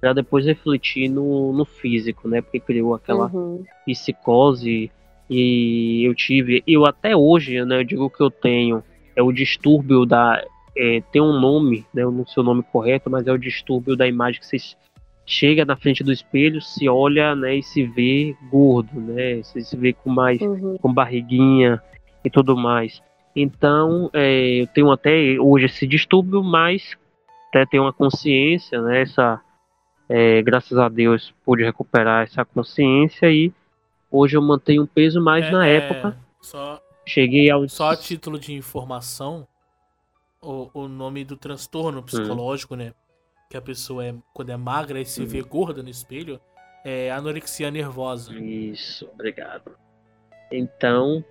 [0.00, 2.42] para depois refletir no, no físico, né?
[2.42, 3.64] Porque criou aquela uhum.
[3.86, 4.90] psicose
[5.30, 7.80] e eu tive, eu até hoje, né?
[7.80, 8.84] Eu digo que eu tenho
[9.16, 10.44] é o distúrbio da
[10.76, 12.02] é, tem um nome, né?
[12.02, 14.58] Eu não sei o nome correto, mas é o distúrbio da imagem que você
[15.26, 17.56] chega na frente do espelho, se olha, né?
[17.56, 19.42] E se vê gordo, né?
[19.42, 20.76] Se vê com mais uhum.
[20.78, 21.82] com barriguinha
[22.24, 23.02] e tudo mais.
[23.34, 26.96] Então, é, eu tenho até hoje esse distúrbio, mas
[27.48, 29.02] até tenho uma consciência, né?
[29.02, 29.40] Essa
[30.08, 33.52] é, graças a Deus pude recuperar essa consciência e
[34.10, 36.16] hoje eu mantenho um peso mais é, na é, época.
[36.40, 37.66] Só, cheguei ao.
[37.68, 39.46] Só a título de informação,
[40.42, 42.78] o, o nome do transtorno psicológico, hum.
[42.78, 42.94] né?
[43.54, 45.26] Que a pessoa é, quando é magra e se hum.
[45.26, 46.40] vê gorda no espelho,
[46.84, 48.34] é anorexia nervosa.
[48.34, 49.76] Isso, obrigado.
[50.50, 51.24] Então,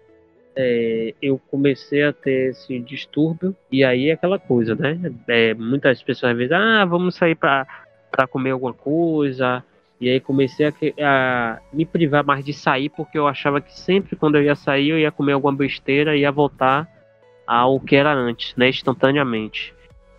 [0.56, 4.98] é, eu comecei a ter esse distúrbio, e aí é aquela coisa, né?
[5.28, 7.68] É, muitas pessoas dizem, ah, vamos sair para
[8.10, 9.62] para comer alguma coisa.
[10.00, 14.16] E aí comecei a, a, me privar mais de sair, porque eu achava que sempre
[14.16, 16.88] quando eu ia sair eu ia comer alguma besteira e ia voltar
[17.46, 19.74] ao que era antes, né, instantaneamente.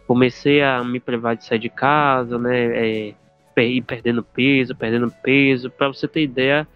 [0.07, 3.15] Comecei a me privar de sair de casa, né, é,
[3.63, 5.71] ir perdendo peso, perdendo peso.
[5.71, 6.67] Para você ter ideia,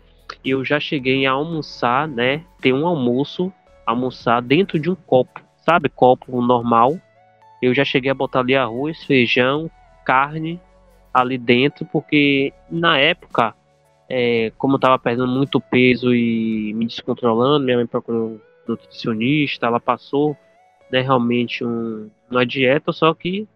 [0.44, 3.52] eu já cheguei a almoçar, né, ter um almoço,
[3.86, 6.98] almoçar dentro de um copo, sabe, copo normal.
[7.60, 9.70] Eu já cheguei a botar ali arroz, feijão,
[10.04, 10.60] carne
[11.12, 13.54] ali dentro, porque na época,
[14.08, 19.66] é, como eu tava perdendo muito peso e me descontrolando, minha mãe procurou um nutricionista,
[19.66, 20.36] ela passou
[20.90, 23.46] né, realmente um, uma dieta, só que,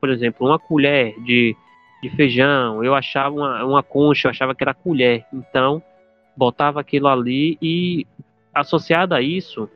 [0.00, 1.56] por exemplo, uma colher de,
[2.02, 5.82] de feijão, eu achava uma, uma concha, eu achava que era colher, então
[6.36, 8.06] botava aquilo ali e
[8.54, 9.68] associado a isso,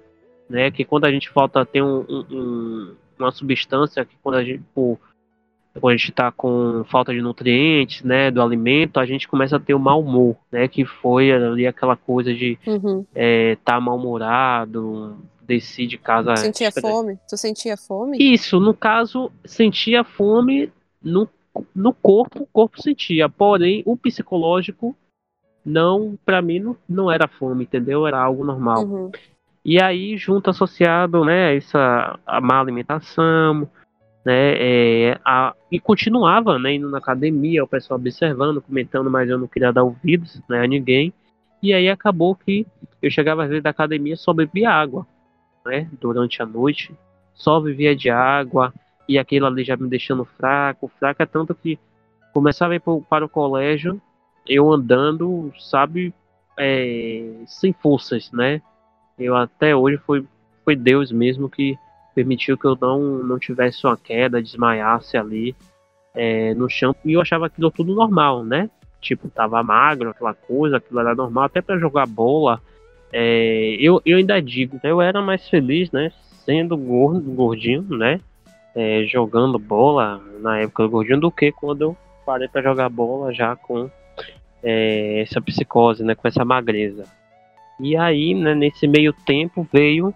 [0.48, 4.62] né, que quando a gente falta ter um, um, uma substância que quando a gente
[4.74, 4.98] por
[5.80, 9.60] quando a gente está com falta de nutrientes, né, do alimento, a gente começa a
[9.60, 13.04] ter o mau humor, né, que foi ali aquela coisa de uhum.
[13.14, 16.36] é, tá mal-humorado, desci de casa...
[16.36, 17.18] Sentia fome?
[17.28, 18.18] Tu sentia fome?
[18.18, 21.28] Isso, no caso, sentia fome no,
[21.74, 24.96] no corpo, o corpo sentia, porém, o psicológico
[25.64, 28.06] não, para mim, não, não era fome, entendeu?
[28.06, 28.84] Era algo normal.
[28.84, 29.10] Uhum.
[29.64, 33.68] E aí, junto associado, né, essa a má alimentação,
[34.24, 39.38] né, é, a, e continuava, né, indo na academia, o pessoal observando, comentando, mas eu
[39.38, 41.12] não queria dar ouvidos, né, a ninguém,
[41.60, 42.64] e aí acabou que
[43.02, 45.04] eu chegava às vezes da academia só bebia água,
[45.66, 46.94] né, durante a noite,
[47.34, 48.72] só vivia de água,
[49.08, 51.78] e aquilo ali já me deixando fraco, fraco é tanto que
[52.32, 54.00] começava a ir para o colégio,
[54.46, 56.14] eu andando, sabe,
[56.58, 58.62] é, sem forças, né,
[59.18, 60.24] eu até hoje foi,
[60.64, 61.78] foi Deus mesmo que
[62.14, 65.54] permitiu que eu não, não tivesse uma queda, desmaiasse ali
[66.14, 66.96] é, no chão.
[67.04, 68.70] E eu achava aquilo tudo normal, né?
[69.02, 72.60] Tipo, tava magro, aquela coisa, aquilo era normal, até para jogar bola.
[73.12, 76.12] É, eu, eu ainda digo, eu era mais feliz, né?
[76.46, 78.20] sendo gordo, gordinho, né?
[78.74, 83.32] É, jogando bola na época do gordinho do que quando eu parei para jogar bola
[83.32, 83.90] já com
[84.62, 86.14] é, essa psicose, né?
[86.14, 87.04] Com essa magreza.
[87.80, 90.14] E aí, né, nesse meio tempo veio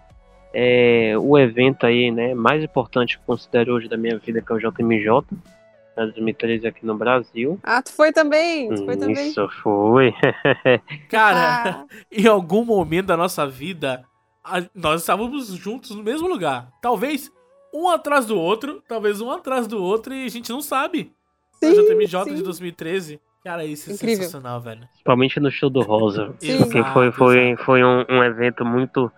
[0.53, 4.51] é, o evento aí, né, mais importante que eu considero hoje da minha vida, que
[4.51, 5.23] é o JMJ,
[6.05, 7.59] 2013 aqui no Brasil.
[7.63, 8.69] Ah, tu foi também?
[8.69, 9.29] Tu foi também?
[9.29, 10.13] Isso, foi.
[11.09, 11.39] Cara,
[11.81, 14.03] Ah, em algum momento da nossa vida,
[14.43, 16.69] a- nós estávamos juntos no mesmo lugar.
[16.81, 17.31] Talvez
[17.73, 21.11] um atrás do outro, talvez um atrás do outro, e a gente não sabe.
[21.53, 22.43] sim, o JMJ de sim.
[22.43, 23.19] 2013.
[23.43, 24.17] Cara, isso é Incrível.
[24.17, 24.81] sensacional, velho.
[24.91, 26.35] Principalmente no show do Rosa.
[26.39, 26.57] Sim.
[26.59, 27.63] Porque foi, Exato, foi, exato.
[27.65, 29.11] foi um, um evento muito,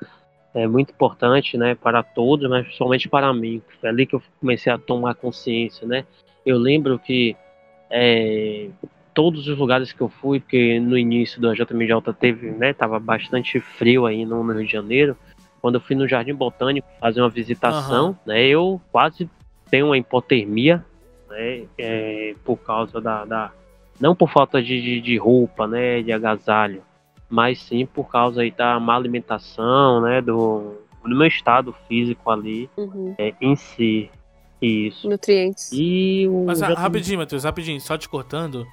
[0.53, 3.61] é, muito importante, né, para todos, mas principalmente para mim.
[3.81, 6.05] Foi ali que eu comecei a tomar consciência, né.
[6.45, 7.35] Eu lembro que
[7.89, 8.69] é,
[9.13, 13.59] todos os lugares que eu fui, porque no início do JMJ teve, né, tava bastante
[13.59, 15.15] frio aí no, Rio de Janeiro.
[15.61, 19.29] Quando eu fui no Jardim Botânico fazer uma visitação, né, eu quase
[19.69, 20.83] tenho uma hipotermia,
[21.29, 23.51] né, é, por causa da, da
[23.99, 26.81] não por falta de, de, de roupa, né, de agasalho,
[27.29, 32.69] mas sim por causa aí da má alimentação, né, do, do meu estado físico ali
[32.75, 33.15] Uhum.
[33.17, 34.09] é, em si.
[34.63, 35.09] Isso.
[35.09, 35.71] Nutrientes.
[35.73, 38.65] E o Mas ah, já- rapidinho, Matheus, rapidinho, só te cortando.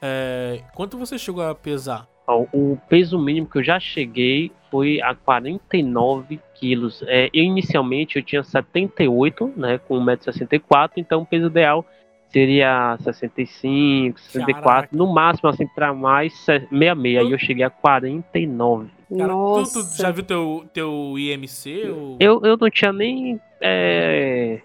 [0.00, 2.06] É, quanto você chegou a pesar?
[2.26, 7.02] o peso mínimo que eu já cheguei foi a 49 quilos.
[7.06, 11.84] É, eu inicialmente eu tinha 78, né, com 1,64m, então o peso ideal
[12.30, 14.96] seria 65, 64, Caraca.
[14.96, 17.18] no máximo assim para mais 66.
[17.18, 18.88] Aí eu cheguei a 49.
[19.16, 19.96] Cara, tu, Nossa.
[19.96, 21.90] tu já viu teu, teu IMC?
[21.90, 22.16] Ou...
[22.18, 23.38] Eu, eu não tinha nem.
[23.60, 24.60] é,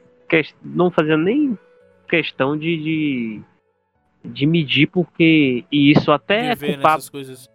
[0.64, 1.58] não fazia nem
[2.08, 3.42] questão de, de,
[4.26, 7.00] de medir, porque e isso até viver culpar.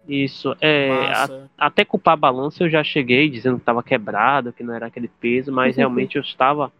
[0.07, 4.63] Isso, é, a- até culpar a balança eu já cheguei dizendo que estava quebrado, que
[4.63, 6.71] não era aquele peso, mas realmente eu estava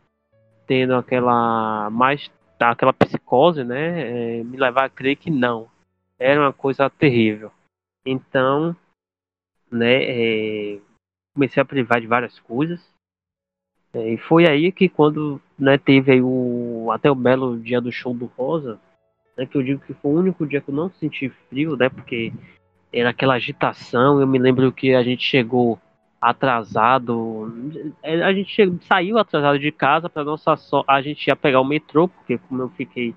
[0.67, 2.29] tendo aquela mais
[2.59, 4.39] aquela psicose, né?
[4.39, 5.69] é, me levar a crer que não.
[6.17, 7.51] Era uma coisa terrível.
[8.05, 8.75] Então,
[9.69, 10.79] né, é,
[11.33, 12.94] comecei a privar de várias coisas.
[13.95, 18.13] É, e foi aí que quando né, teve o até o belo dia do show
[18.13, 18.77] do Rosa,
[19.37, 21.87] né, que eu digo que foi o único dia que eu não senti frio, né?
[21.87, 22.33] Porque
[22.91, 24.19] era aquela agitação.
[24.19, 25.79] Eu me lembro que a gente chegou
[26.19, 27.53] atrasado.
[28.03, 30.55] é, A gente chegou- saiu atrasado de casa para nossa.
[30.87, 33.15] A gente ia pegar o metrô, porque como eu fiquei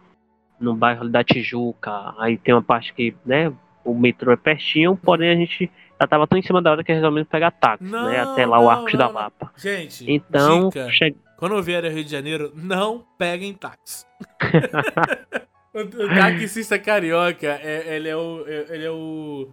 [0.61, 3.53] no bairro da Tijuca, aí tem uma parte que, né,
[3.85, 6.93] o metrô é pertinho, porém a gente já tava tão em cima da hora que
[6.93, 9.09] resolvemos pegar táxi, Não, né, até lá o não, Arcos não, da.
[9.09, 9.53] Lapa.
[9.57, 14.05] Gente, Então, che- quando vier Rio de Janeiro, não peguem táxi.
[15.75, 18.45] o, o taxista carioca, é- ele é o.
[18.47, 19.49] é- Ele é o.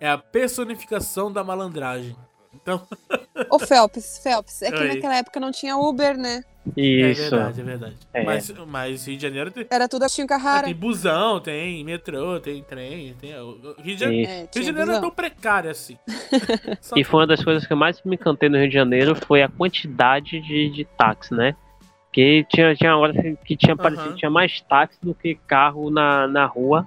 [0.00, 2.16] É a personificação da malandragem.
[2.62, 2.86] Então,
[3.50, 4.88] Ô, Phelps, Phelps, é que Oi.
[4.88, 6.42] naquela época não tinha Uber, né?
[6.76, 7.22] isso.
[7.22, 7.96] é verdade, é verdade.
[8.12, 8.22] É.
[8.24, 10.66] Mas, mas Rio de Janeiro tem, Era tudo Agostinho Carrara.
[10.66, 13.34] tem busão, tem metrô, tem trem, tem.
[13.38, 14.30] o- o Rio de Janeiro.
[14.30, 15.96] É, Rio de Janeiro é tão precário assim.
[16.96, 19.42] E foi uma das coisas que eu mais me encantei no Rio de Janeiro foi
[19.42, 21.56] a quantidade de, de táxi, né?
[22.06, 26.44] Porque tinha, tinha hora que tinha parecido tinha mais táxi do que carro na, na
[26.44, 26.86] rua,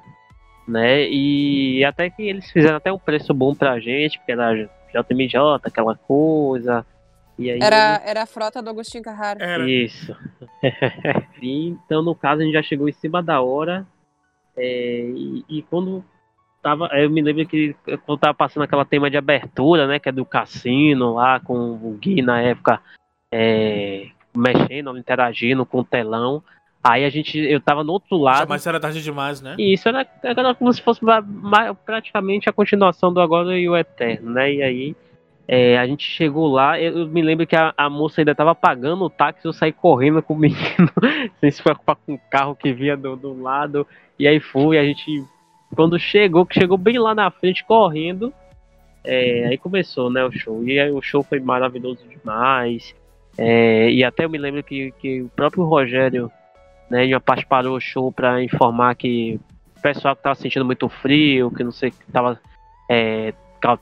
[0.68, 1.08] né?
[1.10, 5.96] E até que eles fizeram até um preço bom pra gente, porque era JMJ, aquela
[5.96, 6.86] coisa.
[7.38, 9.44] E aí Era, era a frota do Agostinho Carrara.
[9.44, 9.70] Era.
[9.70, 10.16] isso.
[11.42, 13.86] E, então, no caso, a gente já chegou em cima da hora.
[14.56, 16.06] é, e, e quando
[16.62, 16.88] tava.
[16.94, 17.76] Eu me lembro que
[18.06, 20.00] quando tava passando aquela tema de abertura, né?
[20.00, 22.80] Que é do cassino lá, com o Gui na época
[23.30, 26.42] é, mexendo, interagindo com o telão.
[26.84, 27.40] Aí a gente.
[27.40, 28.50] Eu tava no outro lado.
[28.50, 29.56] Mas era tarde demais, né?
[29.58, 31.00] E isso era, era como se fosse
[31.86, 34.54] praticamente a continuação do Agora e o Eterno, né?
[34.54, 34.96] E aí
[35.48, 38.56] é, a gente chegou lá, eu, eu me lembro que a, a moça ainda tava
[38.56, 40.90] pagando o táxi, eu saí correndo com o menino,
[41.40, 43.86] sem se preocupar com o carro que vinha do, do lado.
[44.18, 45.24] E aí fui, a gente.
[45.76, 48.32] Quando chegou, que chegou bem lá na frente, correndo,
[49.04, 50.64] é, aí começou, né, o show.
[50.64, 52.96] E aí o show foi maravilhoso demais.
[53.38, 56.32] É, e até eu me lembro que, que o próprio Rogério,
[56.94, 59.40] né, em uma parte parou o show para informar que
[59.76, 62.40] o pessoal que tava sentindo muito frio, que não sei, que tava
[62.88, 63.34] é,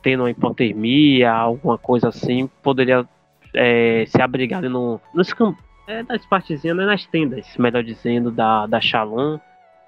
[0.02, 3.06] tendo uma hipotermia, alguma coisa assim, poderia
[3.54, 5.56] é, se abrigar no, nos cam-
[5.88, 9.38] é, nas partezinhas, né, nas tendas, melhor dizendo, da, da Shalom,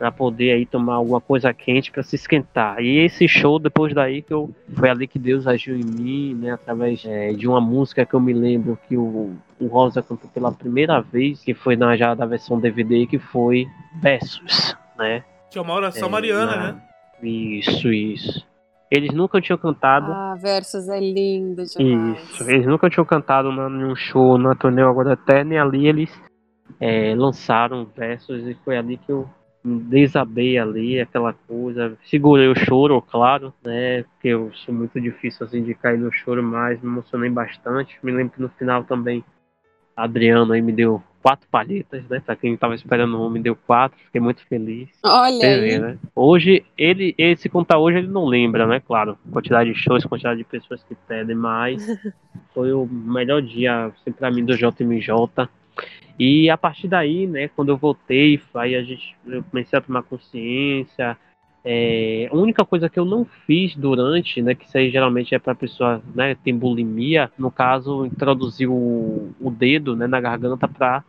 [0.03, 2.81] para poder aí tomar alguma coisa quente para se esquentar.
[2.81, 6.51] E esse show, depois daí, que eu, foi ali que Deus agiu em mim, né,
[6.51, 10.51] através é, de uma música que eu me lembro que o, o Rosa cantou pela
[10.51, 13.65] primeira vez, que foi na já da versão DVD, que foi
[14.01, 15.23] Versus, né?
[15.49, 16.81] Que é uma oração É, mariana, na- né?
[17.21, 18.45] Isso, isso.
[18.91, 20.11] Eles nunca tinham cantado.
[20.11, 22.19] Ah, Versus é lindo demais.
[22.29, 26.11] Isso, eles nunca tinham cantado num show na turnê Agora Eterna e ali eles
[26.77, 29.29] é, lançaram versos e foi ali que eu
[29.63, 31.97] desabei ali, aquela coisa.
[32.05, 34.03] Segurei o choro, claro, né?
[34.03, 37.97] Porque eu sou muito difícil assim de cair no choro, mas me emocionei bastante.
[38.03, 39.23] Me lembro que no final também
[39.95, 42.19] Adriano aí me deu quatro palhetas, né?
[42.19, 44.89] Pra quem tava esperando um, me deu quatro, fiquei muito feliz.
[45.01, 45.79] Olha aí.
[45.79, 45.97] né?
[46.13, 48.81] Hoje, ele, ele se contar hoje, ele não lembra, né?
[48.81, 51.87] Claro, quantidade de shows, quantidade de pessoas que pedem, mas
[52.53, 55.47] foi o melhor dia, assim, pra mim, do JMJ.
[56.19, 60.03] E a partir daí, né, quando eu voltei, aí a gente, eu comecei a tomar
[60.03, 61.17] consciência.
[61.65, 65.39] É, a única coisa que eu não fiz durante, né, que isso aí geralmente é
[65.39, 71.03] para pessoa, né, tem bulimia, no caso, introduzir o, o dedo, né, na garganta para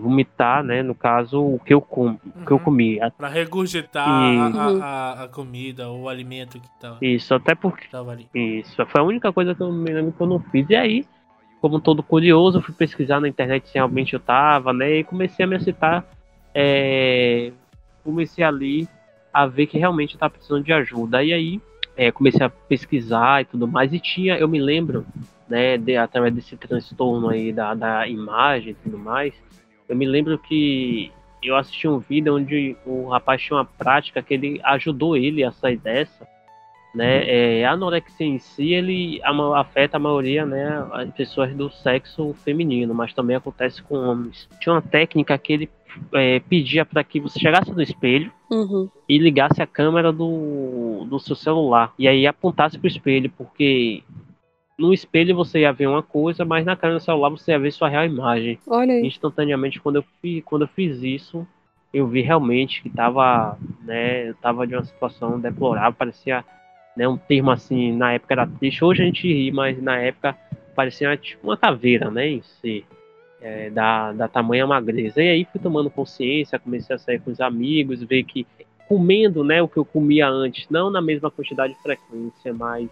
[0.00, 2.64] vomitar, né, no caso, o que eu, com, o que eu Uhum.
[2.64, 3.00] comi.
[3.00, 4.78] A- Pra regurgitar a, a- Uhum.
[4.82, 8.28] a- a comida, o alimento que tava, Isso, até porque tava ali.
[8.34, 10.68] Isso, foi a única coisa que eu me lembro que eu não fiz.
[10.68, 11.04] E aí,
[11.64, 14.96] como todo curioso, fui pesquisar na internet se realmente eu tava, né?
[14.96, 16.04] E comecei a me citar.
[16.54, 17.52] é,
[18.04, 18.86] comecei ali
[19.32, 21.24] a ver que realmente eu tava precisando de ajuda.
[21.24, 21.62] E aí,
[21.96, 23.94] é, comecei a pesquisar e tudo mais.
[23.94, 25.06] E tinha, eu me lembro,
[25.48, 29.32] né, de, através desse transtorno aí da, da imagem e tudo mais,
[29.88, 31.10] eu me lembro que
[31.42, 35.50] eu assisti um vídeo onde o rapaz tinha uma prática que ele ajudou ele a
[35.50, 36.28] sair dessa
[36.94, 37.24] né?
[37.60, 39.20] É, a anorexia em si, ele
[39.56, 44.48] afeta a maioria, né, as pessoas do sexo feminino, mas também acontece com homens.
[44.60, 45.70] Tinha uma técnica que ele
[46.12, 48.88] é, pedia para que você chegasse no espelho Uhum.
[49.08, 54.02] e ligasse a câmera do, do seu celular e aí apontasse pro espelho, porque
[54.78, 57.72] no espelho você ia ver uma coisa, mas na câmera do celular você ia ver
[57.72, 59.06] sua real imagem Olha aí.
[59.06, 61.46] instantaneamente quando eu fiz, quando eu fiz isso,
[61.92, 66.44] eu vi realmente que tava, né, eu tava de uma situação deplorável, parecia,
[66.96, 70.36] né, um termo assim, na época era triste, hoje a gente ri, mas na época
[70.74, 72.84] parecia tipo uma caveira, né, em si,
[73.40, 75.22] é, da, da tamanha magreza.
[75.22, 78.46] E aí fui tomando consciência, comecei a sair com os amigos, ver que
[78.88, 82.88] comendo, né, o que eu comia antes, não na mesma quantidade de frequência, mas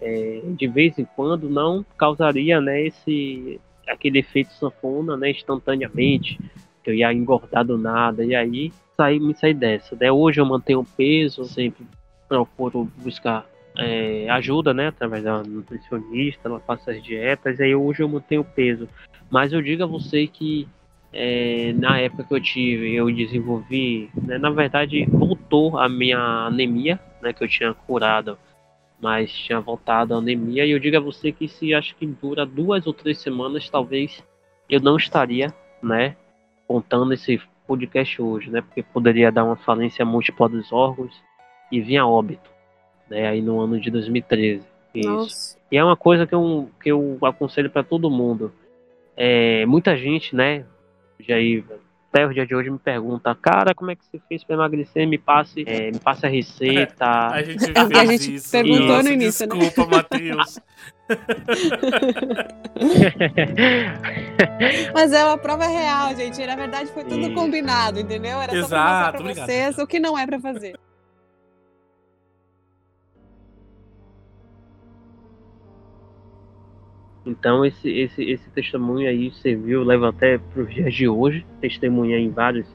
[0.00, 6.40] é, de vez em quando não causaria, né, esse aquele efeito sanfona, né, instantaneamente,
[6.82, 10.46] que eu ia engordar do nada, e aí saí, me saí dessa, né, hoje eu
[10.46, 11.86] mantenho peso, sempre
[12.28, 18.08] procuro buscar é, ajuda, né, através da nutricionista, ela passa as dietas, aí hoje eu
[18.08, 18.88] mantenho peso,
[19.30, 20.66] mas eu digo a você que
[21.12, 26.98] é, na época que eu tive, eu desenvolvi, né, na verdade voltou a minha anemia,
[27.20, 28.38] né, que eu tinha curado
[29.00, 30.64] mas tinha voltado a anemia.
[30.64, 34.22] E eu digo a você que se acho que dura duas ou três semanas, talvez
[34.68, 36.16] eu não estaria, né,
[36.66, 41.22] contando esse podcast hoje, né, porque poderia dar uma falência múltipla dos órgãos
[41.70, 42.50] e vir a óbito,
[43.08, 44.62] né, aí no ano de 2013.
[44.94, 45.08] Isso.
[45.08, 45.56] Nossa.
[45.70, 48.52] E é uma coisa que eu, que eu aconselho para todo mundo.
[49.16, 50.64] É, muita gente, né,
[51.20, 51.62] já aí,
[52.10, 55.06] até o dia de hoje me pergunta, cara, como é que você fez para emagrecer?
[55.06, 57.04] Me passe, é, me passe a receita.
[57.28, 58.50] A gente a gente isso.
[58.50, 59.58] perguntou Nossa, no início, né?
[59.58, 60.58] Desculpa, Matheus.
[64.94, 66.44] Mas é uma prova real, gente.
[66.46, 68.40] Na verdade, foi tudo combinado, entendeu?
[68.40, 69.46] Era só pra Exato, mostrar pra obrigado.
[69.46, 70.78] vocês o que não é pra fazer.
[77.26, 82.18] Então esse, esse, esse testemunho aí serviu, leva até para os dias de hoje, testemunha
[82.18, 82.66] em vários,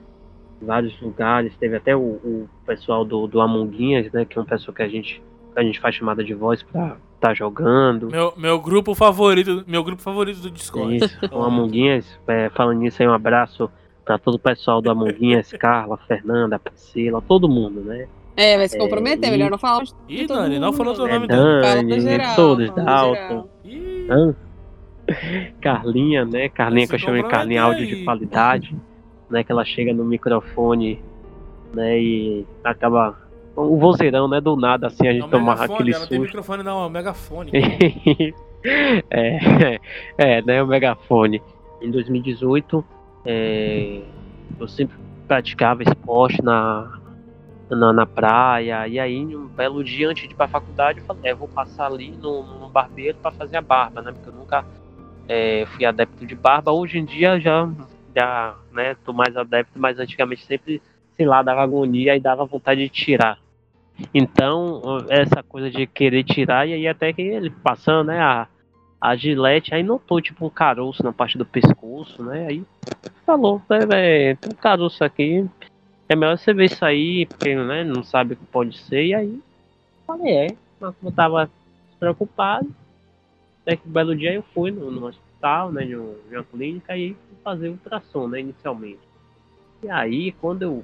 [0.62, 4.76] vários lugares, teve até o, o pessoal do, do Amonguinhas, né, que é um pessoal
[4.76, 8.10] que a gente, que a gente faz chamada de voz pra tá jogando.
[8.10, 10.98] Meu, meu grupo favorito, meu grupo favorito do Discord.
[10.98, 13.70] Isso, o Amonguinhas, é, falando nisso aí, um abraço
[14.04, 18.08] para todo o pessoal do Amonguinhas, Carla, Fernanda, Priscila, todo mundo, né?
[18.36, 19.84] É, vai se comprometer, e- melhor não falar.
[20.08, 23.50] Ih, todo Dani, não falou teu nome É, no Dani, geral, todos, Dalton?
[25.62, 26.50] Carlinha, né?
[26.50, 28.76] Carlinha que eu chamo de Carlinha áudio de qualidade,
[29.30, 29.44] né?
[29.44, 31.02] Que ela chega no microfone,
[31.74, 32.00] né?
[32.00, 33.18] E acaba
[33.58, 34.40] um vozeirão, né?
[34.40, 36.20] Do nada assim a é gente toma megafone, aquele susto.
[36.20, 37.52] microfone não, é um megafone.
[39.10, 39.80] é,
[40.18, 40.64] é, né?
[40.64, 41.42] O megafone.
[41.82, 42.86] Em 2018,
[43.26, 44.02] é,
[44.60, 44.96] eu sempre
[45.28, 47.00] praticava esporte na,
[47.76, 48.88] na, na praia.
[48.88, 51.88] E aí, um belo dia antes de ir pra faculdade, eu falei, é, vou passar
[51.88, 54.12] ali no, no barbeiro para fazer a barba, né?
[54.12, 54.66] Porque eu nunca
[55.28, 56.72] é, fui adepto de barba.
[56.72, 57.70] Hoje em dia já,
[58.16, 60.82] já né, tô mais adepto, mas antigamente sempre,
[61.16, 63.38] sei lá, dava agonia e dava vontade de tirar.
[64.14, 68.48] Então, essa coisa de querer tirar, e aí até que ele passando, né, a,
[69.00, 72.48] a gilete, aí notou tipo um caroço na parte do pescoço, né?
[72.48, 72.64] Aí
[73.26, 75.48] falou, né, tem um caroço aqui,
[76.12, 79.14] é melhor você ver isso aí, porque né, não sabe o que pode ser, e
[79.14, 79.42] aí
[80.06, 80.48] falei, é.
[80.80, 81.50] Mas como eu tava
[82.00, 82.70] preocupado,
[83.62, 87.14] até que um belo dia eu fui no, no hospital, né, de uma clínica, e
[87.14, 89.00] fui fazer ultrassom, né, inicialmente.
[89.84, 90.84] E aí, quando eu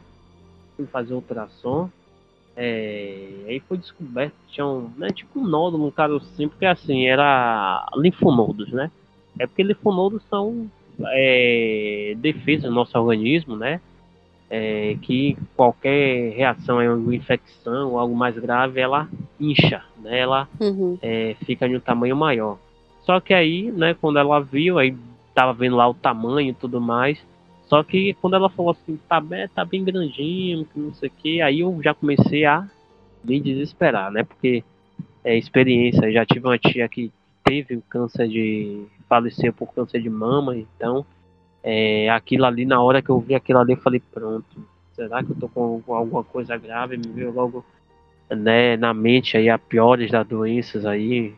[0.75, 1.89] fui fazer ultrassom,
[2.55, 7.05] é, aí foi descoberto que tinha um, né, tipo um nódulo no carocinho, porque assim,
[7.05, 8.91] era linfonodos, né?
[9.37, 10.69] É porque linfonodos são
[11.09, 13.79] é, do nosso organismo, né?
[14.49, 20.19] É, que qualquer reação a uma infecção ou algo mais grave, ela incha, né?
[20.19, 20.97] Ela Uhum.
[21.01, 22.57] é, fica de um tamanho maior.
[23.01, 24.95] Só que aí, né, quando ela viu, aí
[25.35, 27.17] tava vendo lá o tamanho e tudo mais.
[27.65, 31.11] Só que quando ela falou assim, tá bem, tá bem grandinho, que não sei o
[31.11, 32.65] que, aí eu já comecei a
[33.23, 34.23] me desesperar, né?
[34.23, 34.63] Porque
[35.25, 37.11] é experiência, já tive uma tia que
[37.43, 38.85] teve um câncer de.
[39.09, 41.05] faleceu por câncer de mama, então
[41.63, 44.45] é, aquilo ali, na hora que eu vi aquilo ali, eu falei, pronto,
[44.93, 46.97] será que eu tô com alguma coisa grave?
[46.97, 47.65] Me veio logo
[48.29, 51.33] né, na mente aí a piores das doenças aí,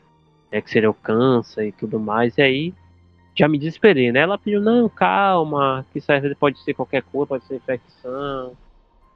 [0.52, 2.74] né, que seria o câncer e tudo mais, e aí
[3.36, 4.20] já me desesperei, né?
[4.20, 8.52] Ela pediu, não, calma, que isso aí pode ser qualquer coisa, pode ser infecção.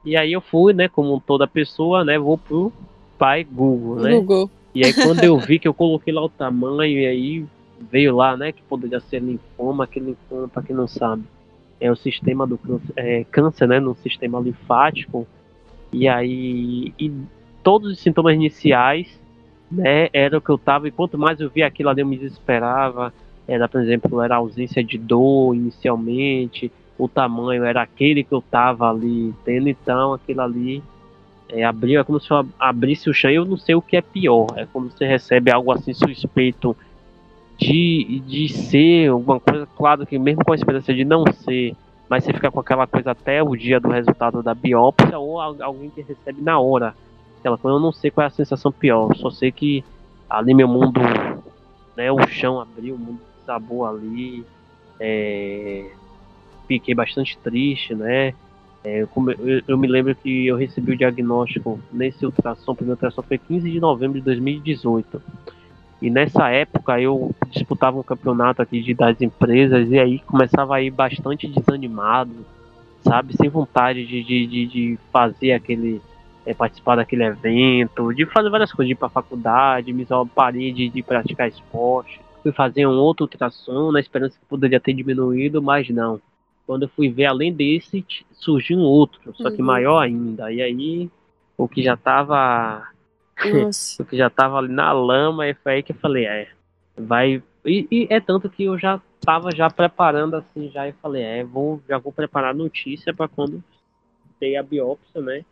[0.04, 2.72] E aí eu fui, né, como toda pessoa, né, vou pro
[3.18, 4.12] pai Google, né?
[4.14, 4.50] Google.
[4.74, 7.46] E aí quando eu vi que eu coloquei lá o tamanho e aí
[7.90, 11.24] veio lá, né, que poderia ser linfoma, aquele linfoma, para quem não sabe,
[11.80, 15.26] é o sistema do câncer, é, câncer, né, no sistema linfático.
[15.92, 17.12] E aí e
[17.62, 19.20] todos os sintomas iniciais,
[19.70, 22.16] né, era o que eu tava, e quanto mais eu via aquilo ali eu me
[22.16, 23.12] desesperava.
[23.46, 28.40] Era, por exemplo, era a ausência de dor inicialmente, o tamanho era aquele que eu
[28.40, 30.82] tava ali tendo, então aquilo ali
[31.48, 34.02] é, abriu, é como se eu abrisse o chão, eu não sei o que é
[34.02, 36.76] pior, é como você recebe algo assim suspeito
[37.58, 41.76] de, de ser alguma coisa, claro que mesmo com a esperança de não ser,
[42.08, 45.62] mas você fica com aquela coisa até o dia do resultado da biópsia, ou al-
[45.62, 46.96] alguém que recebe na hora,
[47.40, 49.86] aquela coisa, eu não sei qual é a sensação pior, só sei que
[50.28, 51.00] ali meu mundo,
[51.96, 54.48] né, o chão abriu, o mundo desabou ali,
[55.00, 55.96] é,
[56.68, 58.30] fiquei bastante triste, né,
[58.84, 59.10] é, eu,
[59.68, 63.80] eu- me lembro que eu recebi o diagnóstico nesse ultrassom, primeiro ultrassom foi 15 de
[63.80, 65.22] novembro de 2018.
[66.04, 70.82] E nessa época eu disputava um campeonato aqui de, das empresas e aí começava a
[70.82, 72.44] ir bastante desanimado,
[73.02, 73.34] sabe?
[73.34, 76.02] Sem vontade de, de, de, de fazer aquele.
[76.44, 80.90] é, participar daquele evento, de fazer várias coisas, de ir pra faculdade, me parei de,
[80.90, 82.20] de praticar esporte.
[82.42, 86.20] Fui fazer um outro ultrassom na esperança que poderia ter diminuído, mas não.
[86.66, 89.66] Quando eu fui ver, além desse, surgiu um outro, só que Uhum.
[89.68, 90.52] maior ainda.
[90.52, 91.10] E aí,
[91.56, 92.86] o que já tava
[93.52, 93.96] Nossa.
[94.02, 96.48] porque já tava ali na lama e foi aí que eu falei, é,
[96.96, 97.42] vai.
[97.64, 101.44] E, e é tanto que eu já tava já preparando assim, já e falei, é,
[101.44, 103.62] vou, já vou preparar a notícia para quando
[104.38, 105.44] ter a biópsia, né?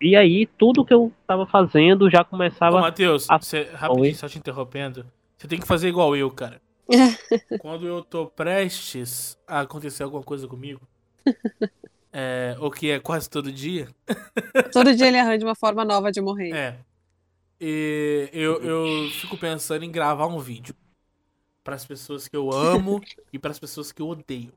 [0.00, 2.80] E aí tudo que eu tava fazendo já Ô, começava.
[2.80, 4.14] Matheus, Ah, você- rapidinho, oi?
[4.14, 5.06] só te interrompendo.
[5.38, 6.60] Você tem que fazer igual eu, cara.
[7.58, 10.80] Quando eu tô prestes a acontecer alguma coisa comigo,
[12.12, 13.88] é, o que é quase todo dia,
[14.72, 16.52] Todo dia ele arranja uma forma nova de morrer.
[16.54, 16.78] é.
[17.60, 20.74] E eu, eu fico pensando em gravar um vídeo
[21.62, 23.00] para as pessoas que eu amo
[23.32, 24.52] e para as pessoas que eu odeio.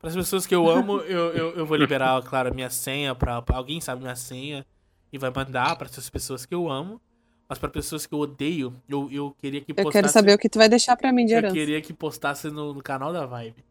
[0.00, 3.14] Para as pessoas que eu amo, eu, eu, eu vou liberar, claro, a minha senha
[3.14, 4.66] para alguém sabe minha senha
[5.12, 7.00] e vai mandar para essas pessoas que eu amo.
[7.48, 9.92] Mas para pessoas que eu odeio, eu, eu queria que Eu postasse.
[9.92, 11.54] quero saber o que tu vai deixar pra mim de Eu herança.
[11.54, 13.62] queria que postasse no, no canal da Vibe.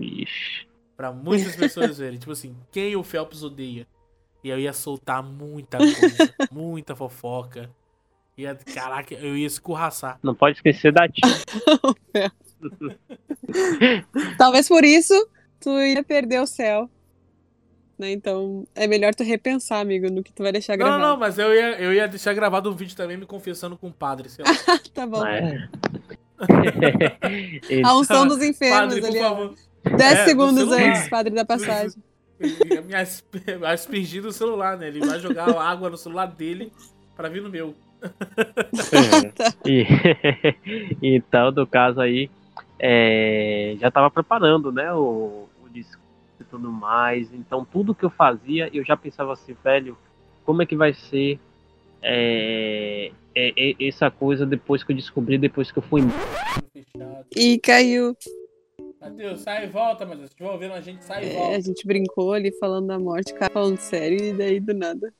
[0.00, 0.66] Ixi.
[0.96, 2.18] Pra muitas pessoas verem.
[2.18, 3.86] Tipo assim, quem o Phelps odeia.
[4.42, 6.34] E eu ia soltar muita coisa.
[6.50, 7.70] muita fofoca.
[8.38, 10.18] Ia, caraca, eu ia escorraçar.
[10.22, 12.30] Não pode esquecer da tia.
[14.38, 15.14] Talvez por isso
[15.60, 16.88] tu ia perder o céu.
[17.98, 18.12] Né?
[18.12, 21.02] Então é melhor tu repensar, amigo, no que tu vai deixar gravado.
[21.02, 23.88] não, não, mas eu ia, eu ia deixar gravado um vídeo também me confessando com
[23.88, 24.28] o padre.
[24.30, 24.50] Sei lá.
[24.94, 25.24] Tá bom.
[25.26, 25.68] É.
[27.84, 29.28] A unção dos enfermos Padre, por ali, ó.
[29.28, 29.54] favor.
[29.84, 32.02] 10 É, segundos antes, padre da passagem.
[32.40, 33.34] Ia me asp-
[33.66, 34.88] aspergir no celular, né?
[34.88, 36.72] Ele vai jogar água no celular dele
[37.16, 37.74] pra vir no meu.
[39.64, 39.84] E,
[41.02, 42.30] então, no caso aí,
[42.78, 46.00] é, já estava preparando, né, o, o discurso
[46.40, 47.32] e tudo mais.
[47.32, 49.96] Então, tudo que eu fazia, eu já pensava assim, velho,
[50.44, 51.38] como é que vai ser
[52.02, 56.02] é, é, é, essa coisa depois que eu descobri, depois que eu fui.
[57.36, 58.16] E caiu.
[59.00, 60.28] Matheus, sai e volta, Matheus.
[60.28, 61.56] Se estiver ouvindo a gente, sai e É, volta.
[61.56, 65.12] a gente brincou ali falando da morte, o cara falando sério, e daí do nada.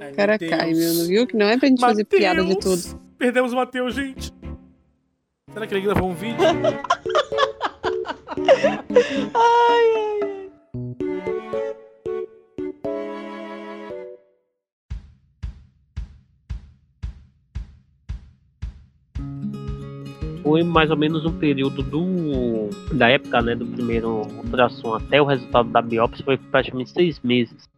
[0.00, 0.94] Ai, O cara meu cai, meu.
[0.94, 3.00] Não viu que não é pra gente fazer piada de tudo.
[3.18, 4.32] Perdemos o Matheus, gente.
[5.52, 6.38] Será que ele gravou um vídeo?
[20.54, 25.24] foi mais ou menos um período do da época, né, do primeiro ultrassom até o
[25.24, 27.68] resultado da biópsia foi praticamente seis meses.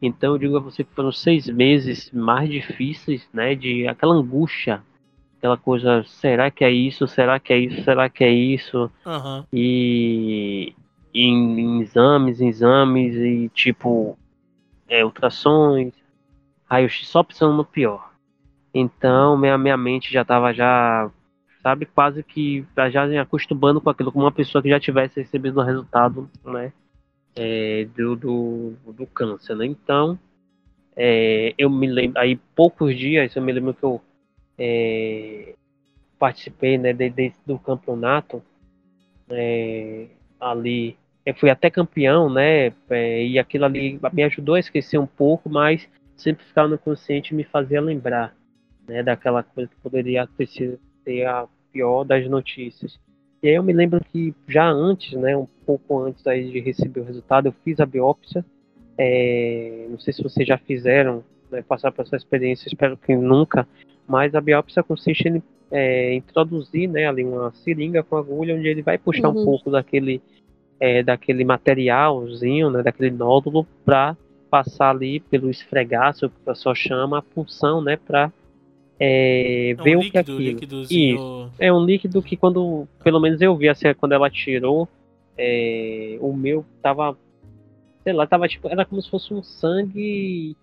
[0.00, 4.84] Então eu digo a você que foram seis meses mais difíceis, né, de aquela angústia,
[5.36, 9.44] aquela coisa, será que é isso, será que é isso, será que é isso, Aham.
[9.52, 10.72] e
[11.12, 14.16] em, em exames, em exames e tipo
[14.88, 15.92] é, ultrassons,
[16.70, 18.12] raio-x só pensando no pior.
[18.72, 21.10] Então minha, minha mente já tava já,
[21.62, 25.60] sabe, quase que já me acostumando com aquilo, como uma pessoa que já tivesse recebido
[25.60, 26.72] o resultado, né,
[27.36, 29.64] é, do, do, do câncer, né?
[29.64, 30.18] Então,
[30.96, 34.00] é, eu me lembro, aí poucos dias eu me lembro que eu
[34.58, 35.54] é,
[36.18, 38.42] participei, né, de, de- do campeonato,
[39.30, 40.08] é,
[40.40, 45.06] ali, eu fui até campeão, né, é, e aquilo ali me ajudou a esquecer um
[45.06, 48.34] pouco, mas sempre ficava no consciente me fazia lembrar,
[48.86, 52.98] né, daquela coisa que poderia ter sido ter a pior das notícias.
[53.42, 57.00] E aí eu me lembro que já antes, né, um pouco antes aí de receber
[57.00, 58.44] o resultado, eu fiz a biópsia.
[58.96, 63.66] É, não sei se vocês já fizeram, né, passar por essa experiência, espero que nunca.
[64.06, 65.42] Mas a biópsia consiste em
[65.72, 69.44] é, introduzir, né, ali uma seringa com agulha, onde ele vai puxar um Uhum.
[69.46, 70.20] pouco daquele,
[70.78, 74.14] é, daquele materialzinho, né, daquele nódulo, para
[74.50, 78.30] passar ali pelo esfregaço, que o pessoal chama, a punção, né, para
[79.04, 80.38] é, É ver um o que é líquido, aquilo.
[80.38, 81.50] líquidozinho.
[81.58, 84.88] É um líquido que quando, pelo menos eu vi assim, quando ela tirou,
[85.36, 87.16] é, o meu tava,
[88.04, 90.56] sei lá, tava tipo, era como se fosse um sangue,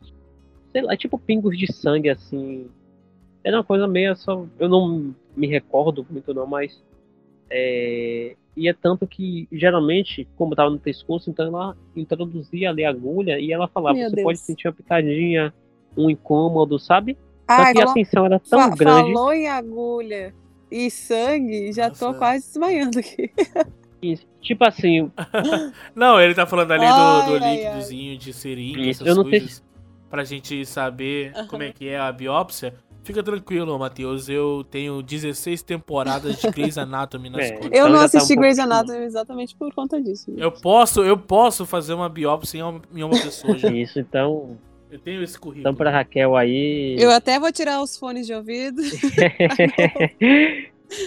[0.71, 2.67] sei lá, tipo pingos de sangue assim.
[3.43, 6.81] Era uma coisa meio só, eu não me recordo muito não, mas
[7.49, 12.89] é, e é tanto que geralmente, como tava no pescoço, então ela introduzia ali a
[12.89, 14.23] agulha e ela falava, Meu você Deus.
[14.25, 15.53] pode sentir uma picadinha,
[15.97, 17.17] um incômodo, sabe?
[17.49, 19.13] Só Ai, que a falou, tensão era tão fa- grande.
[19.13, 20.33] falou em agulha
[20.71, 22.19] e sangue, já tô Nossa.
[22.19, 23.31] quase desmaiando aqui.
[24.01, 25.11] que, Tipo assim,
[25.95, 29.15] Não, ele tá falando ali do, Ai, do ai, líquidozinho de seringa, Isso, essas eu
[29.15, 29.63] não sei coisas.
[30.09, 31.47] Pra gente saber Aham.
[31.47, 32.73] como é que é a biópsia.
[33.03, 34.27] Fica tranquilo, Matheus.
[34.29, 37.51] Eu tenho 16 temporadas de Grey's Anatomy nas É.
[37.51, 37.65] costas.
[37.65, 38.89] Eu Então não tá um assisti pouco Grey's acostumado.
[38.89, 40.31] Anatomy exatamente por conta disso.
[40.37, 43.69] Eu posso, eu posso fazer uma biópsia em uma, em uma pessoa já.
[43.69, 44.57] isso, então,
[44.91, 45.61] Eu tenho esse currículo.
[45.61, 46.95] então pra Raquel aí.
[46.99, 48.81] Eu até vou tirar os fones de ouvido.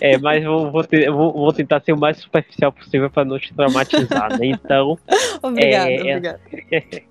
[0.00, 3.38] é, mas vou, vou, te- vou- vou tentar ser o mais superficial possível pra não
[3.38, 4.46] te traumatizar, né?
[4.46, 4.98] Então,
[5.42, 6.00] Obrigada, É, é.
[6.16, 6.40] obrigada.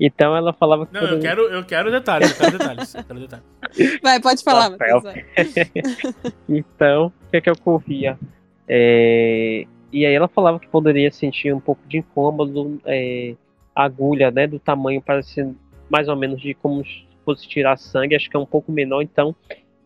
[0.00, 2.94] então ela falava que Não, eu quero, eu quero detalhes, eu quero detalhes.
[2.94, 4.00] Eu quero detalhes.
[4.02, 4.70] Vai, pode falar.
[4.70, 5.02] Matheus.
[5.02, 5.24] vai.
[6.48, 8.18] Então, o que é que ocorria?
[8.68, 13.34] É, E aí ela falava que poderia sentir um pouco de incômodo, é,
[13.74, 15.54] agulha, né, do tamanho parece
[15.90, 19.02] mais ou menos de como se fosse tirar sangue, acho que é um pouco menor,
[19.02, 19.34] então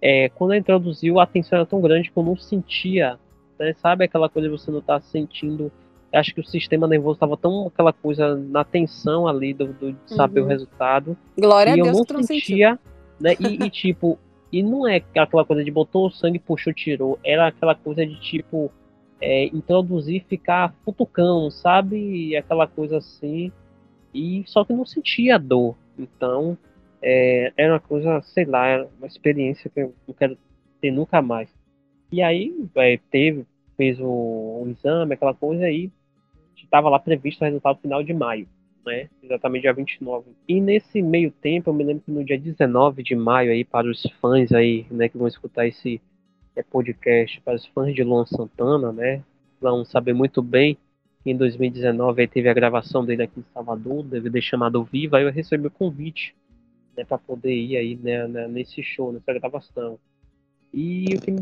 [0.02, 3.18] é, quando ela introduziu a tensão era tão grande que eu não sentia,
[3.58, 5.70] né, sabe aquela coisa de você não tá sentindo,
[6.12, 10.14] acho que o sistema nervoso estava tão aquela coisa na tensão ali do, do- de
[10.14, 10.46] saber Uhum.
[10.46, 12.40] o resultado, Glória e a eu Deus não que tu não sentiu.
[12.40, 12.78] sentia,
[13.20, 13.34] né?
[13.38, 14.18] E, e, tipo,
[14.50, 17.18] e não é aquela coisa de botou o sangue, puxou, tirou.
[17.22, 18.72] Era aquela coisa de tipo
[19.20, 21.96] é, introduzir, ficar futucão, sabe?
[22.30, 23.52] E aquela coisa assim.
[24.12, 25.76] E só que não sentia dor.
[26.00, 26.56] Então,
[27.02, 30.36] é, era uma coisa, sei lá, era uma experiência que eu não quero
[30.80, 31.48] ter nunca mais.
[32.10, 33.46] E aí, é, teve,
[33.76, 35.90] fez o, o exame, aquela coisa aí.
[36.56, 38.46] Estava lá previsto o resultado final de maio
[38.84, 39.08] né?
[39.22, 40.30] Exatamente dia 29.
[40.48, 43.88] E nesse meio tempo, eu me lembro que no dia 19 de maio aí, para
[43.88, 46.00] os fãs aí, né, que vão escutar esse
[46.56, 49.22] é, podcast, para os fãs de Luan Santana, né,
[49.60, 50.76] vão saber muito bem
[51.24, 55.32] em 2019 aí teve a gravação dele aqui em Salvador, DVD chamado Viva, aí eu
[55.32, 56.34] recebi o convite,
[56.96, 59.98] né, para poder ir aí, né, né, nesse show, nessa gravação.
[60.72, 61.40] E o que me,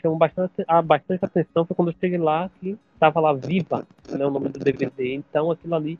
[0.00, 4.26] chamou bastante, a bastante atenção foi quando eu cheguei lá, que tava lá Viva, né,
[4.26, 5.14] o nome do DVD.
[5.14, 5.98] Então aquilo ali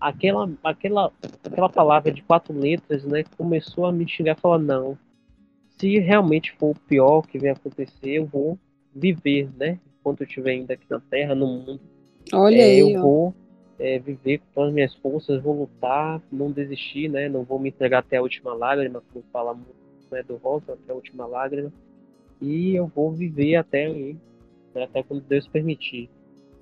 [0.00, 1.12] aquela, aquela,
[1.44, 4.98] aquela palavra de quatro letras, né, começou a me xingar e falar, não,
[5.78, 8.58] se realmente for o pior que vem acontecer, eu vou
[8.94, 11.80] viver, né, enquanto eu estiver ainda aqui na Terra, no mundo,
[12.32, 13.02] Olha é, aí, eu ó.
[13.02, 13.34] vou
[13.78, 17.68] é, viver com todas as minhas forças, vou lutar, não desistir, né, não vou me
[17.68, 19.74] entregar até a última lágrima, como fala muito,
[20.10, 21.72] né, do Rosa, até a última lágrima,
[22.40, 24.16] e eu vou viver até aí,
[24.74, 26.08] né, até quando Deus permitir.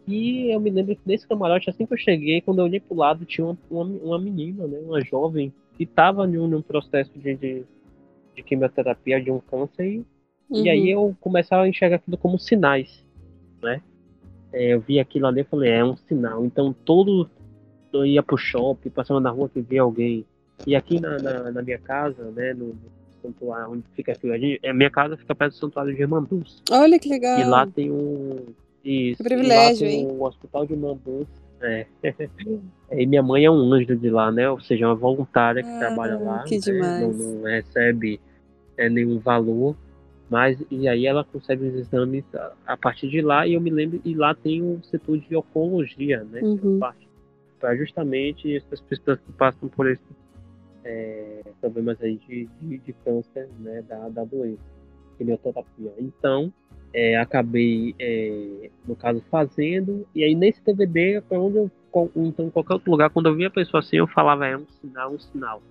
[0.07, 2.97] E eu me lembro que nesse camarote, assim que eu cheguei, quando eu olhei pro
[2.97, 7.35] lado, tinha uma, uma, uma menina, né, uma jovem, que estava num, num processo de,
[7.35, 7.65] de,
[8.35, 10.05] de quimioterapia de um câncer, e,
[10.51, 11.09] e aí Uhum.
[11.09, 13.05] eu começava a enxergar aquilo como sinais,
[13.63, 13.81] né?
[14.55, 16.45] É, eu vi aquilo ali e falei, é um sinal.
[16.45, 17.29] Então todo
[17.93, 20.25] eu ia pro shopping, passava na rua que via alguém.
[20.67, 22.75] E aqui na, na, na minha casa, né, no
[23.21, 24.61] santuário onde fica ali.
[24.65, 26.63] A minha casa fica perto do santuário de Irmanduz.
[26.71, 27.39] Olha que legal.
[27.39, 28.37] E lá tem um.
[28.85, 30.07] Isso, Que privilégio, hein?
[30.11, 31.27] o Hospital de Irmanduz.
[31.61, 31.87] É.
[32.93, 34.51] e minha mãe é um anjo de lá, né?
[34.51, 36.45] Ou seja, uma voluntária que Ah, trabalha lá.
[36.45, 36.61] que né?
[36.61, 37.19] demais.
[37.19, 38.21] Não, não recebe
[38.77, 39.75] é, nenhum valor.
[40.35, 43.71] Mas, e aí ela consegue os exames a, a partir de lá, e eu me
[43.71, 46.41] lembro, e lá tem o setor de oncologia, né?
[46.41, 46.81] Uhum.
[47.61, 50.05] Para justamente essas pessoas que passam por esses
[50.83, 53.81] é, problemas aí de, de, de câncer, né?
[53.83, 54.59] Da, da doença,
[55.17, 55.93] quimioterapia.
[56.01, 56.53] Então,
[56.93, 61.71] é, acabei, é, no caso, fazendo, e aí nesse DVD, foi onde eu,
[62.17, 64.67] então, em qualquer outro lugar, quando eu via a pessoa assim, eu falava, é um
[64.81, 65.63] sinal, um sinal.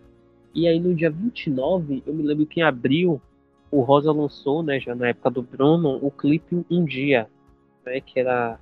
[0.56, 3.22] E aí no dia 29, eu me lembro que em abril,
[3.74, 7.28] o Rosa lançou, né, já na época do Bruno, o clipe Um Dia,
[7.84, 8.60] né, que era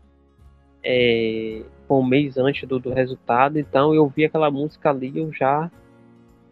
[0.82, 5.70] é, um mês antes do, do resultado, então eu vi aquela música ali, eu já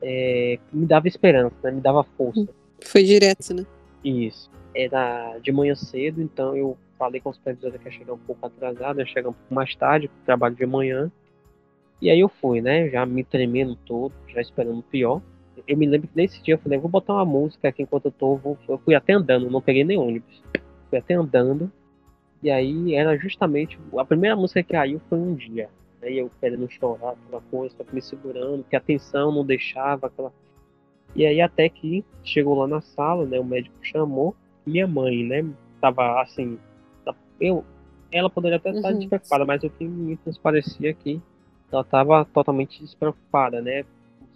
[0.01, 2.49] é, me dava esperança, né, me dava força.
[2.83, 3.65] Foi direto, né?
[4.03, 4.51] Isso.
[4.75, 8.45] Era de manhã cedo, então eu falei com os supervisores que ia chegar um pouco
[8.45, 11.09] atrasado, ia chegar um pouco mais tarde, trabalho de manhã.
[12.01, 12.89] E aí eu fui, né?
[12.89, 15.21] Já me tremendo todo, já esperando o pior.
[15.67, 18.11] Eu me lembro que nesse dia eu falei, vou botar uma música aqui enquanto eu
[18.11, 18.35] tô.
[18.37, 18.57] Vou...
[18.67, 20.41] Eu fui até andando, não peguei nem ônibus.
[20.89, 21.71] Fui até andando.
[22.41, 23.77] E aí era justamente.
[23.97, 25.69] A primeira música que caiu foi um dia.
[26.01, 30.07] Aí eu querendo chorar, aquela coisa, só que me segurando, que a tensão não deixava
[30.07, 30.31] aquela.
[31.15, 33.39] E aí até que chegou lá na sala, né?
[33.39, 34.35] O médico chamou.
[34.65, 35.45] Minha mãe, né?
[35.81, 36.57] Tava assim.
[37.39, 37.63] Eu,
[38.11, 38.99] ela poderia até estar Uhum.
[38.99, 41.21] despreocupada, mas o que me transparecia aqui
[41.71, 43.85] ela estava totalmente despreocupada, né?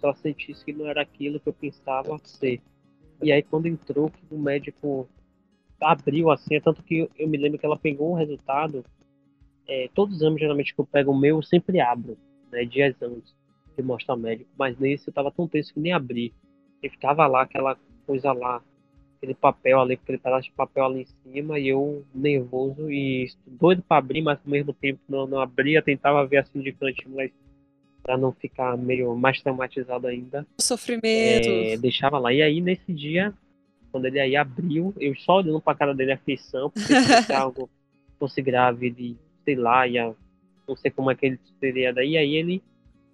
[0.02, 2.60] Ela sentisse que não era aquilo que eu pensava ser.
[3.22, 5.08] E aí quando entrou, o médico
[5.80, 8.84] abriu assim, tanto que eu, me lembro que ela pegou o resultado.
[9.66, 12.18] é, todos os exames geralmente que eu pego o meu, eu sempre abro,
[12.50, 12.64] né?
[12.64, 13.34] Dias antes
[13.76, 14.50] de mostrar ao médico.
[14.58, 16.34] Mas nesse eu tava tão tenso que nem abri.
[16.82, 18.62] E ficava lá aquela coisa lá,
[19.16, 23.82] aquele papel ali, aquele pedaço de papel ali em cima, e eu nervoso e doido
[23.82, 27.32] para abrir, mas ao mesmo tempo não, não abria, tentava ver assim de cantinho, mas
[28.04, 31.48] para não ficar meio mais traumatizado ainda, Sofrimento.
[31.48, 32.32] é, deixava lá.
[32.32, 33.32] E aí nesse dia,
[33.90, 37.68] quando ele aí abriu, eu só olhando pra cara dele a aflição, porque se algo
[38.18, 40.14] fosse grave, de, sei lá, ia,
[40.68, 42.62] não sei como é que ele seria daí, aí ele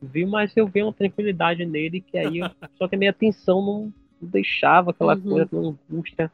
[0.02, 3.62] viu, mas eu vi uma tranquilidade nele, que aí, eu- só que a minha atenção
[3.64, 5.22] não não deixava aquela Uhum.
[5.22, 6.30] coisa, aquela angústia.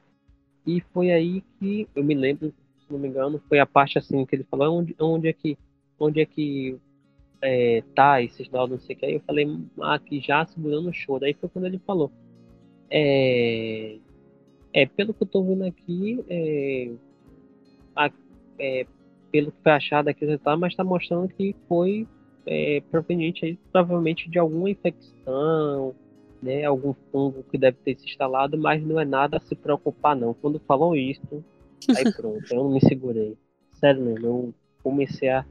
[0.66, 4.26] E foi aí que eu me lembro, se não me engano, foi a parte assim
[4.26, 5.56] que ele falou, onde, onde é que,
[6.00, 6.76] onde é que
[7.42, 9.06] é, tá esses dados, não sei o que.
[9.06, 9.46] Aí eu falei,
[9.80, 11.24] ah, aqui já segurando o choro.
[11.24, 12.10] Aí foi quando ele falou,
[12.90, 13.96] é,
[14.72, 16.90] é pelo que eu tô vendo aqui, é,
[17.94, 18.12] a-
[18.58, 18.86] é,
[19.30, 20.26] pelo que foi achado aqui,
[20.58, 22.06] mas tá mostrando que foi
[22.46, 25.94] é, proveniente aí, provavelmente de alguma infecção,
[26.40, 30.14] né, algum fungo que deve ter se instalado, mas não é nada a se preocupar
[30.14, 30.32] não.
[30.34, 31.44] Quando falou isso,
[31.96, 33.36] aí pronto, eu não me segurei.
[33.80, 35.44] Sério mesmo, eu comecei a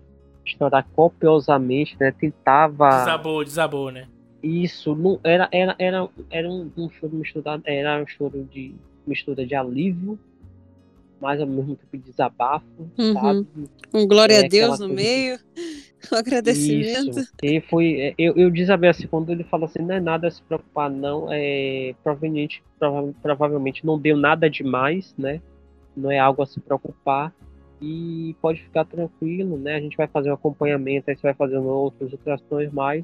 [0.46, 4.08] chorar copiosamente, né, tentava Desabou, desabou, né?
[4.44, 8.76] isso, não era era era era um, um choro misturado, era um choro de
[9.08, 10.20] mistura de alívio,
[11.20, 12.66] mas ao mesmo tempo de desabafo,
[12.98, 13.14] Uhum.
[13.14, 13.48] sabe?
[13.94, 15.40] Um glória É, a Deus no meio.
[16.12, 17.20] Um agradecimento.
[17.20, 17.28] Isso.
[17.42, 18.00] E foi.
[18.00, 20.88] é, Eu, eu desabei assim, quando ele falou assim, não é nada a se preocupar,
[20.92, 21.28] não.
[21.32, 25.42] É proveniente, prova- provavelmente não deu nada demais, né?
[25.98, 27.34] Não é algo a se preocupar.
[27.82, 29.76] E pode ficar tranquilo, né?
[29.76, 33.04] A gente vai fazer um acompanhamento, aí você vai fazendo outras ultrações, mas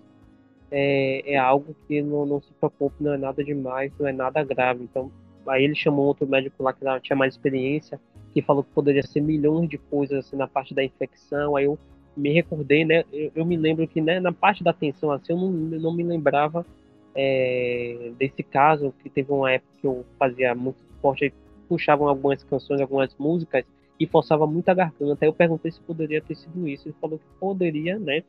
[0.71, 4.43] é, é algo que não, não se preocupe, não é nada demais, não é nada
[4.43, 4.83] grave.
[4.83, 5.11] Então,
[5.45, 7.99] aí ele chamou outro médico lá que tinha mais experiência,
[8.33, 11.55] que falou que poderia ser milhões de coisas assim, na parte da infecção.
[11.57, 11.77] Aí eu
[12.15, 13.03] me recordei, né?
[13.11, 16.03] Eu, eu me lembro que né, na parte da atenção, assim, eu não, não me
[16.03, 16.65] lembrava
[17.13, 21.33] é, desse caso, que teve uma época que eu fazia muito esporte,
[21.67, 23.65] puxavam algumas canções, algumas músicas
[24.01, 25.23] e forçava muito a garganta.
[25.23, 26.87] Aí eu perguntei se poderia ter sido isso.
[26.87, 28.23] Ele falou que poderia, né,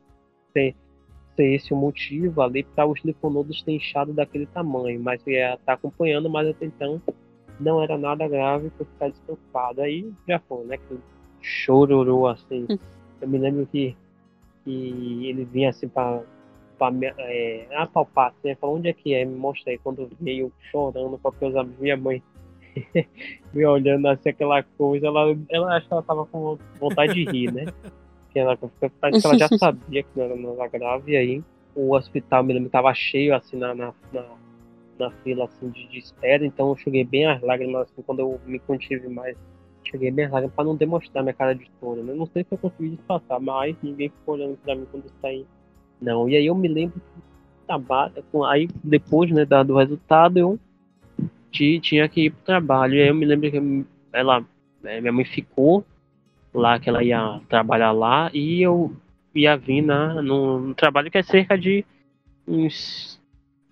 [0.51, 0.75] ser,
[1.35, 5.73] ser esse o motivo ali para os linfonodos terem inchado daquele tamanho, mas ia estar
[5.73, 7.01] acompanhando, mas até então
[7.59, 9.81] não era nada grave para ficar despreocupado.
[9.81, 10.95] Aí já foi, né, que
[11.41, 12.67] chororô assim.
[13.19, 13.97] Eu me lembro que,
[14.63, 16.23] que ele vinha assim para
[17.17, 19.25] é, apalpar, assim, falou, onde é que é?
[19.25, 19.79] Me mostra aí.
[19.79, 22.21] Quando veio chorando com os amigos, minha mãe
[23.53, 27.51] me olhando assim, aquela coisa, ela, ela acho que ela tava com vontade de rir,
[27.51, 27.65] né?
[28.31, 28.67] Que ela, que
[29.23, 31.43] ela já sabia que não era nada grave, e aí
[31.75, 34.25] o hospital, me lembro, tava cheio assim na, na, na,
[34.99, 38.39] na fila assim, de, de espera, então eu cheguei bem às lágrimas, assim, quando eu
[38.45, 39.37] me contive mais
[39.93, 42.13] cheguei bem larga para não demonstrar minha cara de touro, né?
[42.13, 45.45] Não sei se eu consegui disfarçar, mas ninguém ficou olhando para mim quando eu saí.
[46.01, 50.59] Não, e aí eu me lembro que aí depois, né, do resultado, eu
[51.53, 52.95] ti- tinha que ir pro trabalho.
[52.95, 54.43] E aí eu me lembro que ela,
[54.83, 55.85] eh, minha mãe ficou
[56.53, 58.95] lá, que ela ia trabalhar lá, e eu
[59.33, 61.85] ia vir na, no, no trabalho que é cerca de
[62.47, 63.19] uns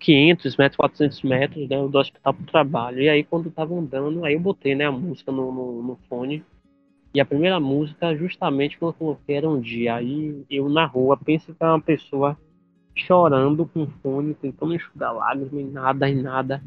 [0.00, 3.00] 500 metros, 400 metros né, do hospital pro trabalho.
[3.02, 5.96] E aí quando eu tava andando, aí eu botei né, a música no, no, no
[6.08, 6.44] fone.
[7.14, 9.96] E a primeira música, justamente quando eu coloquei, era um dia.
[9.96, 12.36] Aí eu na rua, penso que é uma pessoa
[12.94, 16.62] chorando com fone, tentando enxugar lágrimas e nada, nada.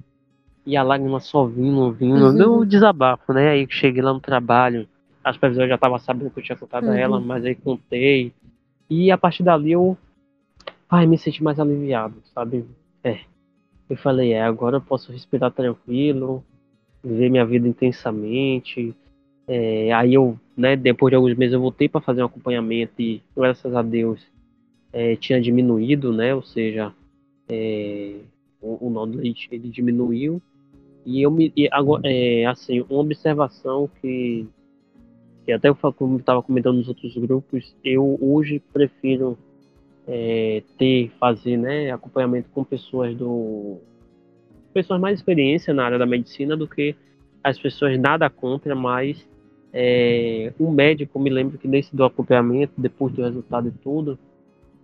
[0.65, 2.25] E a lágrima só vindo, vindo.
[2.25, 2.37] Uhum.
[2.37, 3.49] Deu um desabafo, né?
[3.49, 4.87] Aí cheguei lá no trabalho,
[5.23, 6.95] as pessoas já estavam sabendo que eu tinha contado a Uhum.
[6.95, 8.33] ela, mas aí contei.
[8.89, 9.97] E a partir dali eu
[10.89, 12.65] ai, me senti mais aliviado, sabe?
[13.03, 13.19] É.
[13.89, 16.43] Eu falei, é, agora eu posso respirar tranquilo,
[17.03, 18.95] viver minha vida intensamente.
[19.47, 23.21] É, aí eu, né, depois de alguns meses eu voltei para fazer um acompanhamento e
[23.35, 24.25] graças a Deus
[24.91, 26.33] é, tinha diminuído, né?
[26.33, 26.91] Ou seja,
[27.47, 28.15] é,
[28.59, 30.41] o, o nó do leite ele diminuiu.
[31.05, 31.69] E eu me, e
[32.03, 34.47] é, assim, uma observação que,
[35.45, 35.77] que até eu
[36.17, 39.37] estava comentando nos outros grupos, eu hoje prefiro
[40.07, 43.77] é, ter, fazer, né, acompanhamento com pessoas do
[44.73, 46.95] pessoas mais experiência na área da medicina do que
[47.41, 49.25] as pessoas nada contra, mas
[49.71, 54.19] é, o médico, me lembro que nesse do acompanhamento, depois do resultado e tudo,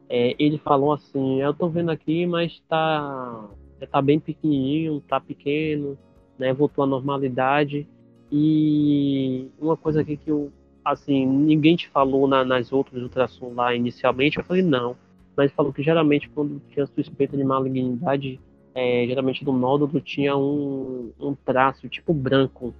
[0.07, 3.49] é, ele falou assim, eu tô vendo aqui, mas tá,
[3.89, 5.97] tá bem pequenininho, tá pequeno,
[6.41, 7.87] né, voltou à normalidade,
[8.31, 10.51] e uma coisa aqui que eu,
[10.83, 14.95] assim, ninguém te falou na, nas outras ultrassom lá inicialmente, eu falei não,
[15.37, 18.39] mas falou que geralmente quando tinha suspeita de malignidade,
[18.73, 22.73] é, geralmente do nódulo tinha um, um traço tipo branco,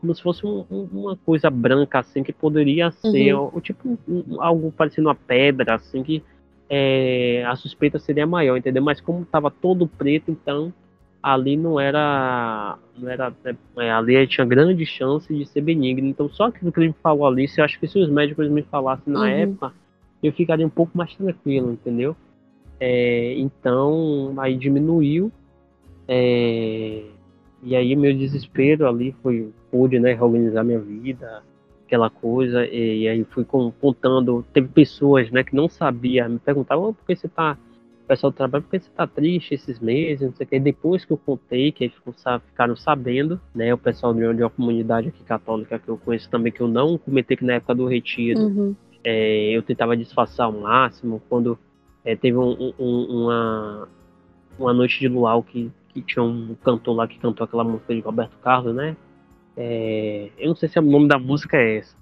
[0.00, 3.50] como se fosse um- um- uma coisa branca assim que poderia ser Uhum.
[3.54, 6.22] o tipo um- algo parecendo uma pedra assim que
[6.72, 8.80] é, a suspeita seria maior, entendeu?
[8.82, 10.72] Mas como estava todo preto, então
[11.22, 13.32] ali não era, não era
[13.78, 16.06] é, ali tinha grande chance de ser benigno.
[16.08, 18.48] Então só aquilo que ele me falou ali, se eu acho que se os médicos
[18.48, 19.26] me falassem na Uhum.
[19.26, 19.72] época,
[20.22, 22.16] eu ficaria um pouco mais tranquilo, entendeu?
[22.78, 25.30] É, então aí diminuiu.
[26.08, 27.02] é,
[27.62, 31.42] e aí meu desespero ali foi pude né, reorganizar minha vida,
[31.86, 36.38] aquela coisa, e, e aí fui com- contando, teve pessoas né, que não sabiam, me
[36.38, 37.56] perguntavam "Ô, por que você tá.
[38.10, 40.58] O pessoal do trabalho, por que você tá triste esses meses, não sei o que.
[40.58, 43.72] Depois que eu contei, que sa- ficaram sabendo, né?
[43.72, 46.66] O pessoal de uma, de uma comunidade aqui católica que eu conheço também, que eu
[46.66, 48.74] não comentei que na época do retiro, Uhum.
[49.04, 51.22] é, eu tentava disfarçar ao máximo.
[51.28, 51.56] Quando
[52.04, 53.88] é, teve um- um- uma,
[54.58, 58.00] uma noite de luau que, que tinha um cantor lá que cantou aquela música de
[58.00, 58.96] Roberto Carlos, né?
[59.56, 61.94] É, eu não sei se o nome da música é essa.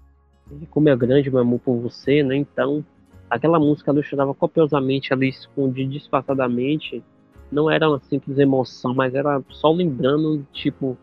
[0.71, 2.35] Como é grande meu amor por você, né?
[2.35, 2.83] Então,
[3.31, 7.03] aquela música eu chorava copiosamente ali, escondida disfarçadamente.
[7.51, 10.99] Não era uma simples emoção, mas era só lembrando, tipo,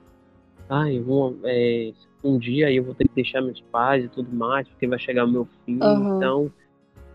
[0.69, 1.91] ai, um, é,
[2.23, 5.25] um dia eu vou ter que deixar meus pais e tudo mais, porque vai chegar
[5.25, 5.79] meu fim.
[5.81, 6.17] Aham.
[6.17, 6.51] Então,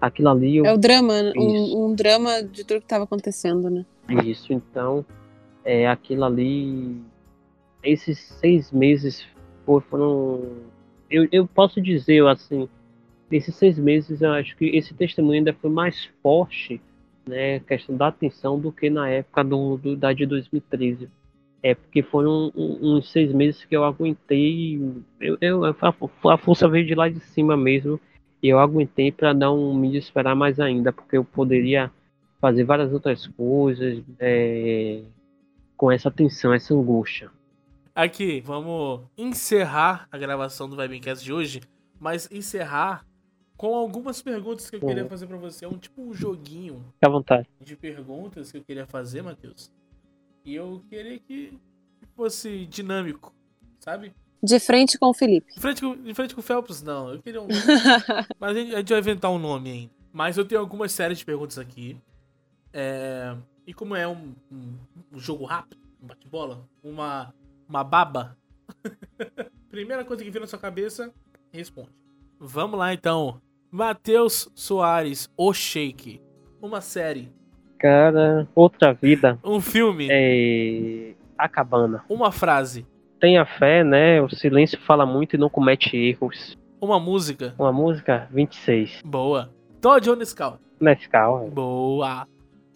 [0.01, 1.33] aquilo ali eu É o drama, né?
[1.37, 3.87] Um, um drama de tudo que tava acontecendo, né?
[4.25, 5.05] Isso, então,
[5.65, 7.01] é, aquilo ali,
[7.85, 9.25] esses seis meses
[9.65, 10.41] fo- foram,
[11.09, 12.69] eu, eu posso dizer, assim,
[13.31, 16.81] nesses seis meses eu acho que esse testemunho ainda foi mais forte,
[17.27, 21.09] né, questão da atenção, do que na época do, do- da de 2013.
[21.63, 24.81] É, porque foram um- uns seis meses que eu aguentei,
[25.21, 25.75] eu, eu, a,
[26.33, 28.01] a força veio de lá de cima mesmo,
[28.43, 31.91] e eu aguentei para não me desesperar mais ainda, porque eu poderia
[32.41, 35.03] fazer várias outras coisas é,
[35.77, 37.31] com essa tensão, essa angústia.
[37.95, 41.61] Aqui, vamos encerrar a gravação do Vibecast de hoje,
[42.01, 43.05] mas encerrar
[43.61, 45.09] com algumas perguntas que eu queria Uhum.
[45.11, 45.67] fazer pra você.
[45.67, 47.47] É um tipo um joguinho Fique à vontade.
[47.61, 49.71] de perguntas que eu queria fazer, Matheus.
[50.47, 51.59] E eu queria que
[52.17, 53.35] fosse dinâmico,
[53.79, 54.15] sabe?
[54.43, 55.53] De frente com o Felipe.
[55.53, 57.13] De frente com, de frente com o Phelps, não.
[57.13, 57.49] Eu queria um.
[58.41, 59.93] Mas a gente, a gente vai inventar um nome ainda.
[60.11, 61.99] Mas eu tenho algumas séries de perguntas aqui.
[62.73, 63.37] É,
[63.67, 64.79] E como é um, um-
[65.13, 67.35] um jogo rápido, um bate-bola, uma,
[67.69, 68.39] uma baba.
[69.71, 71.13] Primeira coisa que vem na sua cabeça,
[71.53, 71.91] responde.
[72.39, 73.39] Vamos lá então.
[73.71, 76.21] Matheus Soares, O Shake.
[76.61, 77.33] Uma série.
[77.79, 80.09] Cara, outra vida Um filme.
[80.11, 82.05] é a cabana.
[82.09, 82.87] Uma frase.
[83.19, 84.21] Tenha fé, né?
[84.21, 86.59] O silêncio fala muito e não comete erros.
[86.81, 87.55] Uma música.
[87.59, 89.03] Uma música 26.
[89.05, 89.51] Boa.
[89.81, 90.59] Todd ou Nescau?
[90.81, 91.47] Nescau.
[91.47, 91.51] é.
[91.51, 92.27] Boa.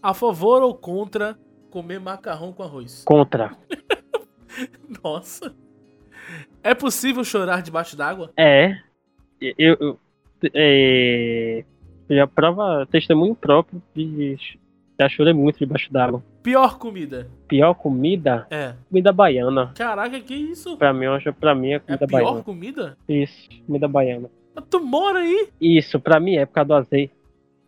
[0.02, 1.36] A favor ou contra
[1.70, 3.02] comer macarrão com arroz?
[3.04, 3.56] Contra.
[5.02, 5.54] Nossa.
[6.62, 8.30] É possível chorar debaixo d'água?
[8.36, 8.76] É.
[9.58, 10.00] Eu, eu,
[10.52, 11.64] é,
[12.10, 14.36] já prova testemunho próprio de
[15.00, 16.22] Já chorei muito debaixo d'água.
[16.42, 17.28] Pior comida.
[17.48, 18.46] Pior comida?
[18.50, 18.74] É.
[18.88, 19.72] Comida baiana.
[19.74, 20.76] Caraca, que isso?
[20.76, 22.42] Pra mim, eu acho, pra mim é É comida pior baiana.
[22.42, 22.98] comida?
[23.08, 24.30] Isso, comida baiana.
[24.54, 25.48] Mas Tu mora aí?
[25.60, 27.12] Isso, pra mim é por causa do azeite.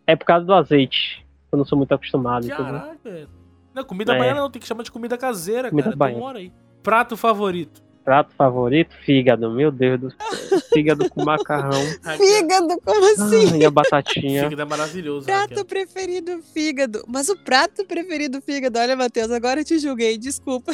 [0.05, 1.25] É por causa do azeite.
[1.51, 2.47] Eu não sou muito acostumado?
[2.47, 3.27] Caraca.
[3.75, 4.17] Não, comida É.
[4.17, 5.95] baiana não, tem que chamar de comida caseira, Comida cara.
[5.95, 6.19] Tu baiana.
[6.19, 6.51] mora aí.
[6.81, 7.83] Prato favorito.
[8.07, 9.51] Prato favorito, fígado.
[9.51, 10.61] Meu Deus do céu.
[10.73, 11.73] Fígado com macarrão.
[12.17, 13.55] Fígado, como assim?
[13.55, 14.43] Ah, e a batatinha.
[14.43, 15.25] Fígado é maravilhoso.
[15.25, 15.65] Prato Raquel.
[15.65, 17.03] preferido, fígado.
[17.05, 18.79] Mas o prato preferido, fígado.
[18.79, 20.71] Olha, Matheus, agora eu te julguei, desculpa.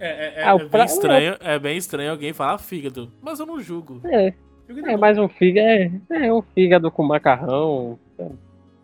[0.00, 3.10] É, é- é- Ah, é bem pra- estranho, é bem estranho alguém falar fígado.
[3.20, 4.00] Mas eu não julgo.
[4.04, 4.32] É,
[4.68, 5.00] Fígado é bom.
[5.00, 5.66] mais um fígado.
[5.66, 7.98] É, é um fígado com macarrão.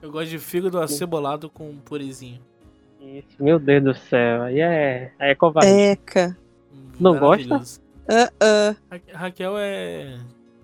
[0.02, 2.40] Eu gosto de fígado acebolado com purezinho.
[3.00, 4.42] Isso, meu Deus do céu.
[4.42, 5.70] Aí é, aí é covarde.
[5.70, 6.36] Eca.
[6.72, 7.80] Hum, Não maravilhoso.
[8.08, 8.76] Ah, ah.
[8.90, 10.18] Ra- Raquel é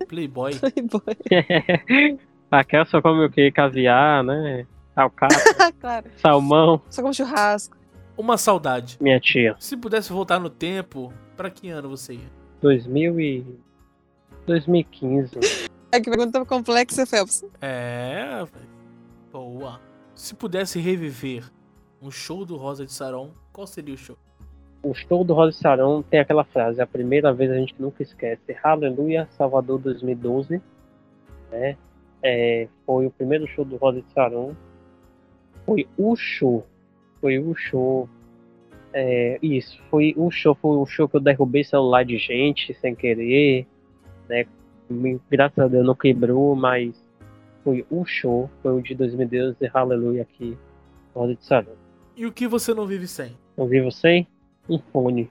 [0.07, 0.51] playboy.
[0.59, 1.17] Playboy.
[2.51, 3.51] Raquel só come o quê?
[3.51, 4.65] Caviar, né?
[4.95, 5.37] Alcatra,
[5.79, 6.05] claro.
[6.17, 6.81] salmão.
[6.89, 7.77] Só como churrasco.
[8.17, 8.97] Uma saudade.
[8.99, 9.55] Minha tia.
[9.59, 12.31] Se pudesse voltar no tempo, pra que ano você ia?
[12.61, 13.59] 2000 e...
[14.47, 15.37] 2015.
[15.91, 17.43] É que pergunta complexa, Phelps.
[17.61, 18.43] É.
[19.31, 19.79] Boa.
[20.15, 21.43] Se pudesse reviver
[22.01, 24.17] um show do Rosa de Saron, qual seria o show?
[24.83, 28.55] O show do Rosa Sarão tem aquela frase, a primeira vez a gente nunca esquece.
[28.63, 30.61] Aleluia, Salvador 2012.
[31.51, 31.75] Né?
[32.21, 34.55] É, foi o primeiro show do Rosa Sarão.
[35.65, 36.65] Foi o show.
[37.19, 38.07] Foi o show.
[38.93, 40.55] É, isso, foi o show.
[40.55, 43.65] Foi o show que eu derrubei celular de gente sem querer.
[44.29, 44.45] Né?
[45.29, 46.95] Graças a Deus não quebrou, mas
[47.63, 48.49] foi o show.
[48.61, 49.57] Foi o de 2012.
[49.73, 50.57] Aleluia aqui.
[51.13, 51.73] Rosa de Sarão.
[52.15, 53.31] E o que você não vive sem?
[53.57, 54.25] Eu vi você?
[54.69, 55.29] Um fone.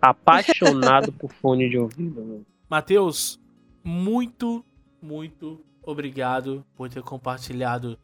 [0.00, 2.20] Apaixonado por fone de ouvido.
[2.20, 2.46] mano.
[2.68, 3.40] Matheus,
[3.82, 4.64] muito,
[5.00, 7.98] muito obrigado por ter compartilhado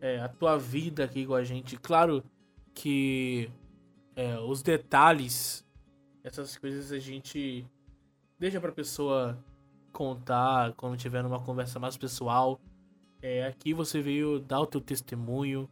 [0.00, 1.76] é, a tua vida aqui com a gente.
[1.76, 2.24] Claro
[2.74, 3.50] que
[4.16, 5.64] é, os detalhes,
[6.24, 7.66] essas coisas a gente
[8.38, 9.38] deixa pra pessoa
[9.92, 12.60] contar quando tiver numa conversa mais pessoal.
[13.20, 15.68] É, aqui você veio dar o teu testemunho,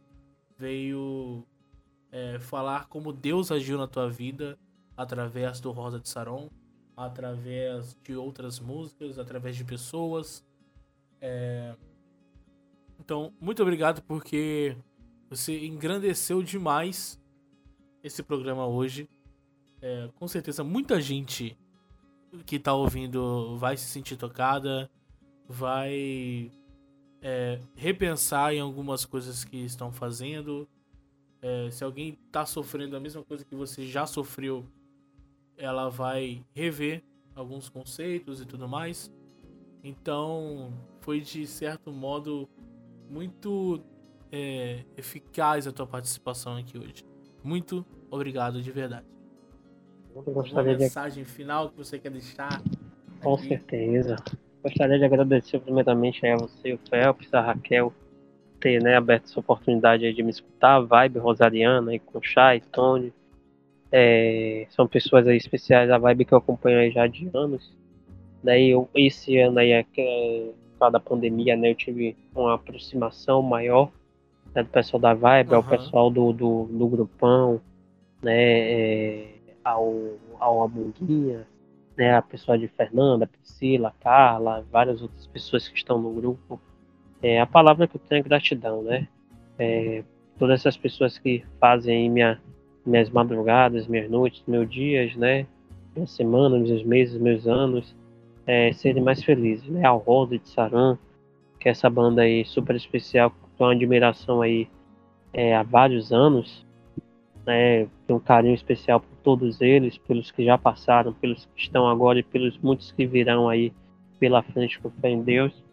[0.57, 1.45] veio
[2.11, 4.57] é, falar como Deus agiu na tua vida
[4.95, 6.49] através do Rosa de Saron
[6.97, 10.43] através de outras músicas, através de pessoas.
[11.21, 11.75] É,
[12.99, 14.75] Então, muito obrigado porque
[15.29, 17.21] você engrandeceu demais
[18.03, 19.07] esse programa hoje.
[19.79, 21.55] É, com certeza, muita gente
[22.47, 24.89] que tá ouvindo vai se sentir tocada,
[25.47, 26.51] vai
[27.21, 30.67] é, repensar em algumas coisas que estão fazendo.
[31.41, 34.65] É, se alguém tá sofrendo a mesma coisa que você já sofreu,
[35.55, 37.03] ela vai rever
[37.35, 39.11] alguns conceitos e tudo mais.
[39.83, 42.49] Então, foi de certo modo
[43.09, 43.81] muito
[44.31, 47.05] é, eficaz a tua participação aqui hoje.
[47.43, 49.05] Muito obrigado de verdade.
[50.15, 52.61] Eu Uma gostaria de, mensagem final que você quer deixar?
[53.21, 53.47] com aqui?
[53.49, 54.15] certeza.
[54.63, 57.93] Gostaria de agradecer primeiramente a você, o Phelps, a Raquel,
[58.67, 62.59] ter né, aberto essa oportunidade de me escutar, a Vibe Rosariana, aí com o Chay,
[62.69, 63.13] Tony.
[63.89, 67.73] É, são pessoas aí especiais, a Vibe que eu acompanho aí já de anos.
[68.43, 72.55] Daí eu, esse ano aí, é, é, por causa da pandemia, né, eu tive uma
[72.55, 73.89] aproximação maior
[74.53, 75.69] né, do pessoal da Vibe, ao Aham.
[75.69, 77.61] pessoal do, do, do grupão,
[78.21, 79.27] né, é,
[79.63, 79.93] ao,
[80.41, 81.47] ao Amunguinha,
[81.97, 86.59] né, a pessoa de Fernanda, Priscila, Carla, várias outras pessoas que estão no grupo.
[87.21, 89.07] É, a palavra que eu tenho é gratidão, né?
[89.57, 90.03] É,
[90.37, 92.39] todas essas pessoas que fazem minha,
[92.85, 95.45] minhas madrugadas, minhas noites, meus dias, né?
[95.95, 97.95] Minha semana, meus meses, meus anos,
[98.45, 99.85] é, serem mais felizes, né?
[99.85, 100.97] Ao Rosa de Saran,
[101.59, 104.67] que é essa banda aí super especial, tenho uma admiração aí
[105.33, 106.65] é, há vários anos,
[107.45, 107.87] né?
[108.05, 112.19] Tenho um carinho especial por todos eles, pelos que já passaram, pelos que estão agora
[112.19, 113.73] e pelos muitos que virão aí
[114.19, 115.66] pela frente com fé em Deus.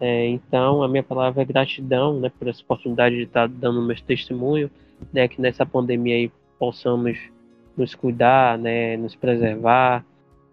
[0.00, 3.96] É, então, a minha palavra é gratidão, né, por essa oportunidade de estar dando meu
[4.00, 4.70] testemunho,
[5.12, 7.18] né, que nessa pandemia aí possamos
[7.76, 10.04] nos cuidar, né, nos preservar,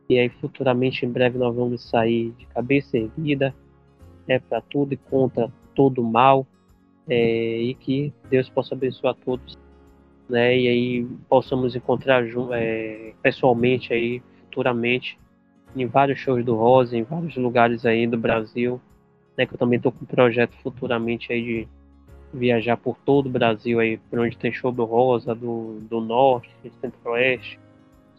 [0.10, 3.54] e aí futuramente, em breve, nós vamos sair de cabeça erguida,
[4.28, 6.46] né, para tudo e contra todo mal,
[7.08, 9.56] é, e que Deus possa abençoar todos,
[10.28, 12.24] né, e aí possamos encontrar
[12.54, 15.20] é, pessoalmente aí, futuramente,
[15.76, 18.82] em vários shows do Rosa, em vários lugares aí do Brasil,
[19.38, 21.68] né, que eu também tô com um projeto futuramente aí de
[22.34, 26.50] viajar por todo o Brasil aí, por onde tem show do Rosa, do, do Norte,
[26.82, 27.60] Centro-Oeste,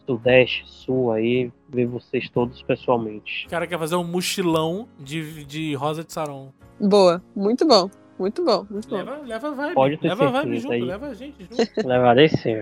[0.05, 3.45] Sudeste, Sul aí, ver vocês todos pessoalmente.
[3.45, 6.51] O cara quer fazer um mochilão de, de Rosa de Saron.
[6.79, 7.89] Boa, muito bom.
[8.17, 8.95] Muito bom, muito bom.
[8.95, 9.73] Leva, leva vibe.
[9.75, 10.81] Pode ter leva vibe junto, aí.
[10.81, 11.71] leva a gente junto.
[11.87, 12.55] Levarei sim.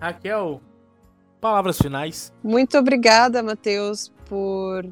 [0.00, 0.60] Raquel,
[1.38, 2.32] palavras finais.
[2.42, 4.86] Muito obrigada, Matheus, por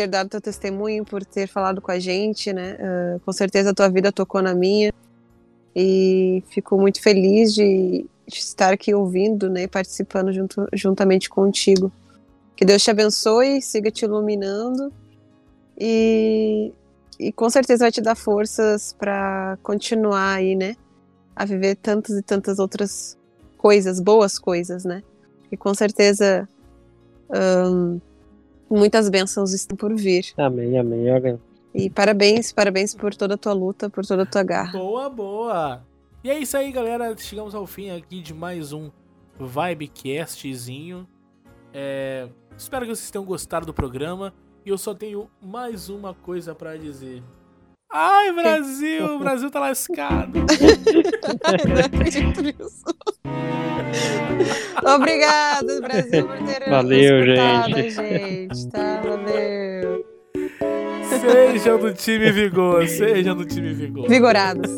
[0.00, 2.76] ter dado teu testemunho, por ter falado com a gente, né?
[2.80, 4.92] Ah, com certeza a tua vida tocou na minha.
[5.76, 9.64] E fico muito feliz de, de estar aqui ouvindo, né?
[9.64, 11.92] E participando junto, juntamente contigo.
[12.56, 14.92] Que Deus te abençoe, siga te iluminando.
[15.78, 16.72] E,
[17.18, 20.76] e com certeza vai te dar forças para continuar aí, né?
[21.36, 23.16] A viver tantas e tantas outras
[23.56, 25.02] coisas, boas coisas, né?
[25.52, 26.48] E com certeza
[27.30, 28.00] ahn,
[28.70, 30.26] muitas bênçãos estão por vir.
[30.36, 31.10] Amém, amém.
[31.10, 31.40] Olha,
[31.74, 34.72] E parabéns, parabéns por toda a tua luta, por toda a tua garra.
[34.78, 35.82] Boa, boa.
[36.22, 37.14] E é isso aí, galera.
[37.16, 38.90] Chegamos ao fim aqui de mais um
[39.38, 41.06] Vibecastzinho.
[41.72, 44.34] É, Espero que vocês tenham gostado do programa.
[44.66, 47.22] E eu só tenho mais uma coisa pra dizer.
[47.90, 49.16] Ai, Brasil!
[49.16, 50.40] O Brasil tá lascado.
[51.66, 52.84] Não acredito nisso.
[54.94, 57.90] Obrigada, Brasil, por ter Valeu, gente.
[57.90, 59.00] gente, tá?
[59.04, 60.04] Valeu.
[61.08, 62.86] Sejam do time Vigor.
[62.86, 64.08] Sejam do time Vigor.
[64.08, 64.70] Vigorados.